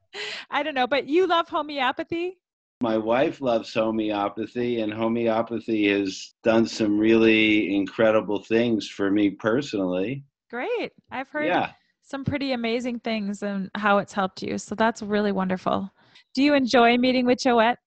I 0.49 0.63
don't 0.63 0.73
know, 0.73 0.87
but 0.87 1.07
you 1.07 1.27
love 1.27 1.47
homeopathy? 1.47 2.39
My 2.83 2.97
wife 2.97 3.39
loves 3.39 3.73
homeopathy, 3.73 4.81
and 4.81 4.93
homeopathy 4.93 5.87
has 5.87 6.33
done 6.43 6.67
some 6.67 6.99
really 6.99 7.73
incredible 7.73 8.43
things 8.43 8.89
for 8.89 9.09
me 9.09 9.29
personally. 9.29 10.25
Great. 10.49 10.91
I've 11.09 11.29
heard 11.29 11.45
yeah 11.45 11.71
some 12.01 12.25
pretty 12.25 12.51
amazing 12.51 12.99
things 12.99 13.41
and 13.41 13.71
how 13.75 13.99
it's 13.99 14.11
helped 14.11 14.43
you. 14.43 14.57
So 14.57 14.75
that's 14.75 15.01
really 15.01 15.31
wonderful. 15.31 15.89
Do 16.35 16.43
you 16.43 16.55
enjoy 16.55 16.97
meeting 16.97 17.25
with 17.25 17.39
Joette? 17.39 17.77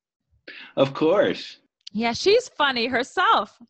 Of 0.78 0.94
course. 0.94 1.58
Yeah, 1.92 2.14
she's 2.14 2.48
funny 2.48 2.86
herself. 2.86 3.60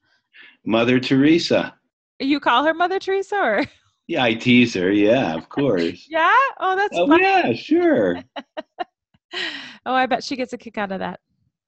Mother 0.64 1.00
Teresa. 1.00 1.74
You 2.20 2.38
call 2.38 2.62
her 2.62 2.72
Mother 2.72 3.00
Teresa 3.00 3.36
or? 3.36 3.64
Yeah, 4.06 4.22
I 4.22 4.34
tease 4.34 4.74
her. 4.74 4.92
Yeah, 4.92 5.34
of 5.34 5.48
course. 5.58 6.06
yeah? 6.08 6.32
Oh, 6.60 6.76
that's 6.76 6.96
oh, 6.96 7.08
funny. 7.08 7.24
yeah, 7.24 7.52
sure. 7.52 8.22
oh, 9.34 9.94
I 9.94 10.06
bet 10.06 10.24
she 10.24 10.36
gets 10.36 10.52
a 10.52 10.58
kick 10.58 10.78
out 10.78 10.92
of 10.92 11.00
that. 11.00 11.20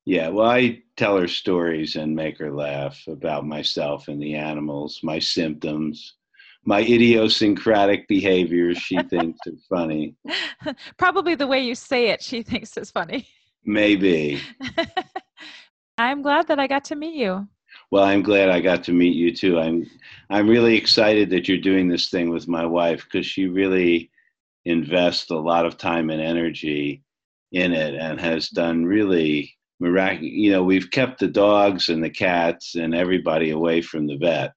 Yeah, 0.04 0.28
well, 0.28 0.48
I 0.48 0.82
tell 0.96 1.18
her 1.18 1.28
stories 1.28 1.96
and 1.96 2.16
make 2.16 2.38
her 2.38 2.50
laugh 2.50 2.98
about 3.08 3.46
myself 3.46 4.08
and 4.08 4.22
the 4.22 4.34
animals, 4.34 5.00
my 5.02 5.18
symptoms, 5.18 6.14
my 6.64 6.80
idiosyncratic 6.80 8.08
behaviors 8.08 8.78
she 8.78 8.98
thinks 9.10 9.38
are 9.46 9.52
funny. 9.68 10.14
Probably 10.96 11.34
the 11.34 11.46
way 11.46 11.60
you 11.60 11.74
say 11.74 12.08
it, 12.08 12.22
she 12.22 12.42
thinks 12.42 12.76
is 12.76 12.90
funny. 12.90 13.28
Maybe. 13.64 14.40
I'm 15.98 16.22
glad 16.22 16.48
that 16.48 16.58
I 16.58 16.66
got 16.66 16.84
to 16.84 16.96
meet 16.96 17.14
you. 17.14 17.46
Well, 17.90 18.04
I'm 18.04 18.22
glad 18.22 18.48
I 18.48 18.60
got 18.60 18.84
to 18.84 18.92
meet 18.92 19.14
you 19.14 19.34
too. 19.34 19.58
I'm 19.58 19.86
I'm 20.30 20.48
really 20.48 20.76
excited 20.76 21.30
that 21.30 21.48
you're 21.48 21.58
doing 21.58 21.88
this 21.88 22.08
thing 22.08 22.30
with 22.30 22.48
my 22.48 22.64
wife 22.64 23.04
because 23.04 23.26
she 23.26 23.46
really 23.46 24.10
invests 24.64 25.30
a 25.30 25.36
lot 25.36 25.66
of 25.66 25.76
time 25.76 26.10
and 26.10 26.20
energy 26.20 27.02
in 27.52 27.72
it 27.72 27.94
and 27.94 28.20
has 28.20 28.48
done 28.48 28.84
really 28.84 29.54
miraculous. 29.80 30.32
You 30.32 30.52
know, 30.52 30.62
we've 30.62 30.90
kept 30.90 31.20
the 31.20 31.28
dogs 31.28 31.88
and 31.88 32.02
the 32.02 32.10
cats 32.10 32.74
and 32.74 32.94
everybody 32.94 33.50
away 33.50 33.82
from 33.82 34.06
the 34.06 34.16
vet 34.16 34.52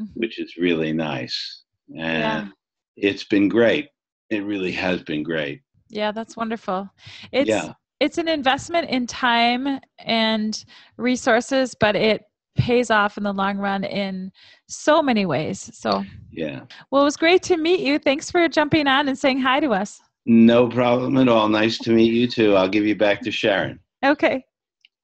mm-hmm. 0.00 0.20
which 0.20 0.38
is 0.38 0.56
really 0.56 0.92
nice. 0.92 1.62
And 1.96 2.48
yeah. 2.48 2.48
it's 2.96 3.24
been 3.24 3.48
great. 3.48 3.88
It 4.30 4.44
really 4.44 4.72
has 4.72 5.02
been 5.02 5.22
great. 5.22 5.60
Yeah, 5.88 6.12
that's 6.12 6.36
wonderful. 6.36 6.88
It's 7.32 7.48
yeah. 7.48 7.72
it's 7.98 8.18
an 8.18 8.28
investment 8.28 8.88
in 8.90 9.06
time 9.06 9.80
and 9.98 10.64
resources, 10.96 11.74
but 11.78 11.96
it 11.96 12.22
pays 12.56 12.90
off 12.90 13.16
in 13.16 13.24
the 13.24 13.32
long 13.32 13.58
run 13.58 13.84
in 13.84 14.30
so 14.68 15.02
many 15.02 15.26
ways. 15.26 15.70
So 15.74 16.04
yeah. 16.30 16.60
Well, 16.90 17.02
it 17.02 17.06
was 17.06 17.16
great 17.16 17.42
to 17.44 17.56
meet 17.56 17.80
you. 17.80 17.98
Thanks 17.98 18.30
for 18.30 18.48
jumping 18.48 18.86
on 18.86 19.08
and 19.08 19.18
saying 19.18 19.40
hi 19.40 19.58
to 19.60 19.70
us. 19.70 20.00
No 20.26 20.68
problem 20.68 21.16
at 21.16 21.28
all. 21.28 21.48
Nice 21.48 21.78
to 21.78 21.90
meet 21.90 22.12
you 22.12 22.28
too. 22.28 22.56
I'll 22.56 22.68
give 22.68 22.86
you 22.86 22.96
back 22.96 23.20
to 23.22 23.30
Sharon. 23.30 23.80
Okay. 24.04 24.44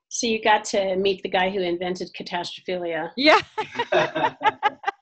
So 0.08 0.26
you 0.26 0.42
got 0.42 0.64
to 0.66 0.96
meet 0.96 1.22
the 1.22 1.28
guy 1.28 1.50
who 1.50 1.60
invented 1.60 2.10
catastrophilia. 2.18 3.10
Yeah. 3.16 3.40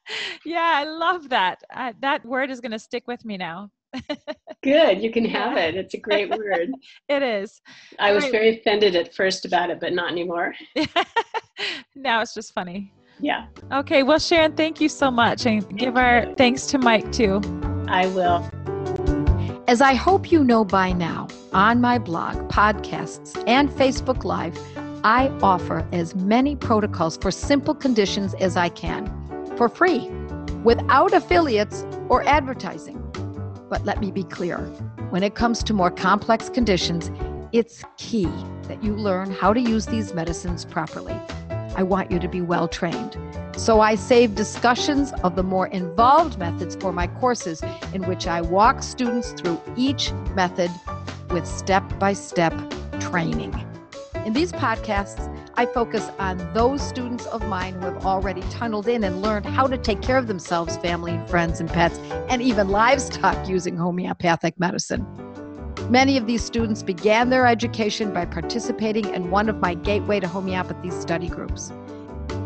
yeah, 0.45 0.73
I 0.75 0.85
love 0.85 1.29
that. 1.29 1.63
Uh, 1.75 1.93
that 2.01 2.25
word 2.25 2.51
is 2.51 2.61
going 2.61 2.73
to 2.73 2.79
stick 2.79 3.05
with 3.07 3.25
me 3.25 3.37
now. 3.37 3.71
Good, 4.63 5.03
you 5.03 5.13
can 5.13 5.25
have 5.27 5.57
it. 5.57 5.77
It's 5.77 5.95
a 5.95 5.99
great 5.99 6.31
word. 6.31 6.71
it 7.09 7.23
is. 7.23 7.61
I 7.99 8.13
was 8.13 8.25
very 8.27 8.59
offended 8.59 8.97
at 8.97 9.15
first 9.15 9.45
about 9.45 9.71
it, 9.71 9.79
but 9.79 9.93
not 9.93 10.11
anymore. 10.11 10.55
now 11.95 12.21
it's 12.21 12.35
just 12.35 12.53
funny. 12.55 12.93
Yeah. 13.21 13.47
Okay, 13.73 14.03
well, 14.03 14.19
Sharon, 14.19 14.57
thank 14.57 14.81
you 14.81 14.89
so 14.89 15.11
much. 15.11 15.47
And 15.47 15.79
give 15.79 15.97
our 15.97 16.35
thanks 16.35 16.67
to 16.67 16.79
Mike, 16.79 17.13
too. 17.13 17.41
I 17.89 18.07
will. 18.09 18.74
As 19.67 19.81
I 19.81 19.95
hope 19.95 20.31
you 20.31 20.45
know 20.45 20.63
by 20.63 20.93
now, 20.93 21.27
on 21.55 21.81
my 21.81 21.97
blog, 21.97 22.37
podcasts, 22.51 23.43
and 23.47 23.71
Facebook 23.71 24.23
Live, 24.23 24.59
I 25.03 25.29
offer 25.43 25.89
as 25.91 26.15
many 26.15 26.55
protocols 26.55 27.17
for 27.17 27.31
simple 27.31 27.75
conditions 27.75 28.35
as 28.35 28.59
I 28.59 28.69
can 28.69 29.07
for 29.57 29.71
free 29.71 30.11
without 30.65 31.15
affiliates 31.15 31.87
or 32.11 32.23
advertising. 32.25 33.01
But 33.71 33.87
let 33.87 34.01
me 34.01 34.11
be 34.11 34.25
clear 34.25 34.59
when 35.09 35.23
it 35.23 35.35
comes 35.35 35.63
to 35.65 35.73
more 35.73 35.91
complex 35.91 36.51
conditions, 36.51 37.11
it's 37.53 37.85
key 37.97 38.29
that 38.65 38.83
you 38.85 38.95
learn 38.95 39.31
how 39.31 39.55
to 39.55 39.61
use 39.63 39.87
these 39.87 40.13
medicines 40.13 40.67
properly. 40.67 41.19
I 41.75 41.85
want 41.85 42.11
you 42.11 42.19
to 42.19 42.29
be 42.29 42.43
well 42.43 42.69
trained. 42.69 43.17
So 43.57 43.81
I 43.81 43.95
save 43.95 44.35
discussions 44.35 45.13
of 45.23 45.37
the 45.37 45.43
more 45.43 45.69
involved 45.69 46.39
methods 46.39 46.77
for 46.77 46.93
my 46.93 47.07
courses, 47.07 47.63
in 47.93 48.03
which 48.03 48.27
I 48.27 48.41
walk 48.41 48.83
students 48.83 49.33
through 49.33 49.61
each 49.77 50.13
method 50.35 50.71
with 51.31 51.47
step 51.47 51.85
by 51.99 52.15
step 52.15 52.53
training. 53.01 53.55
In 54.27 54.33
these 54.33 54.53
podcasts, 54.53 55.31
I 55.57 55.67
focus 55.67 56.11
on 56.19 56.39
those 56.53 56.83
students 56.83 57.27
of 57.27 57.47
mine 57.47 57.75
who 57.75 57.87
have 57.87 58.05
already 58.05 58.41
tunneled 58.51 58.89
in 58.89 59.05
and 59.05 59.23
learned 59.23 59.47
how 59.47 59.69
to 59.69 59.79
take 59.79 60.03
care 60.03 60.19
of 60.19 60.27
themselves, 60.27 60.77
family, 60.79 61.13
and 61.13 61.29
friends, 61.31 61.61
and 61.61 61.71
pets, 61.71 61.99
and 62.29 62.43
even 62.43 62.69
livestock 62.69 63.49
using 63.49 63.77
homeopathic 63.77 64.59
medicine. 64.59 65.07
Many 65.91 66.17
of 66.17 66.27
these 66.27 66.43
students 66.43 66.83
began 66.83 67.31
their 67.31 67.47
education 67.47 68.13
by 68.13 68.25
participating 68.25 69.15
in 69.15 69.31
one 69.31 69.49
of 69.49 69.61
my 69.61 69.75
Gateway 69.75 70.19
to 70.19 70.27
Homeopathy 70.27 70.91
study 70.91 71.29
groups. 71.29 71.71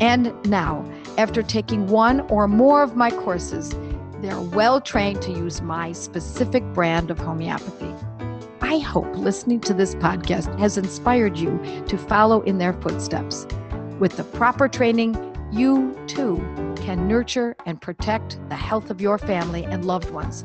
And 0.01 0.35
now, 0.47 0.85
after 1.19 1.43
taking 1.43 1.89
one 1.89 2.21
or 2.31 2.47
more 2.47 2.83
of 2.83 2.97
my 2.97 3.11
courses, 3.11 3.75
they're 4.23 4.41
well 4.41 4.81
trained 4.81 5.21
to 5.23 5.33
use 5.33 5.61
my 5.61 5.91
specific 5.91 6.63
brand 6.73 7.11
of 7.11 7.19
homeopathy. 7.19 7.93
I 8.61 8.79
hope 8.79 9.09
listening 9.17 9.61
to 9.63 9.75
this 9.75 9.97
podcast 9.97 10.57
has 10.61 10.79
inspired 10.79 11.37
you 11.37 11.61
to 11.89 11.99
follow 11.99 12.43
in 12.43 12.59
their 12.59 12.73
footsteps. 12.73 13.47
With 13.99 14.17
the 14.17 14.23
proper 14.23 14.69
training, 14.69 15.17
you 15.51 15.99
too 16.07 16.37
can 16.77 17.09
nurture 17.09 17.57
and 17.67 17.81
protect 17.81 18.39
the 18.49 18.55
health 18.55 18.89
of 18.89 19.01
your 19.01 19.19
family 19.19 19.65
and 19.65 19.85
loved 19.85 20.11
ones 20.11 20.45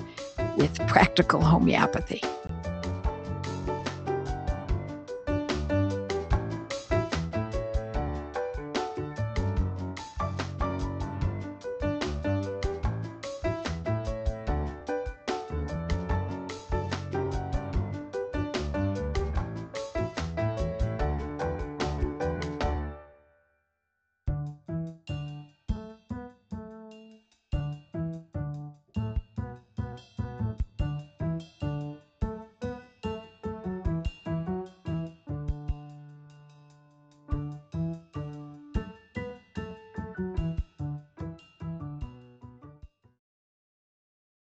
with 0.57 0.75
practical 0.87 1.41
homeopathy. 1.41 2.21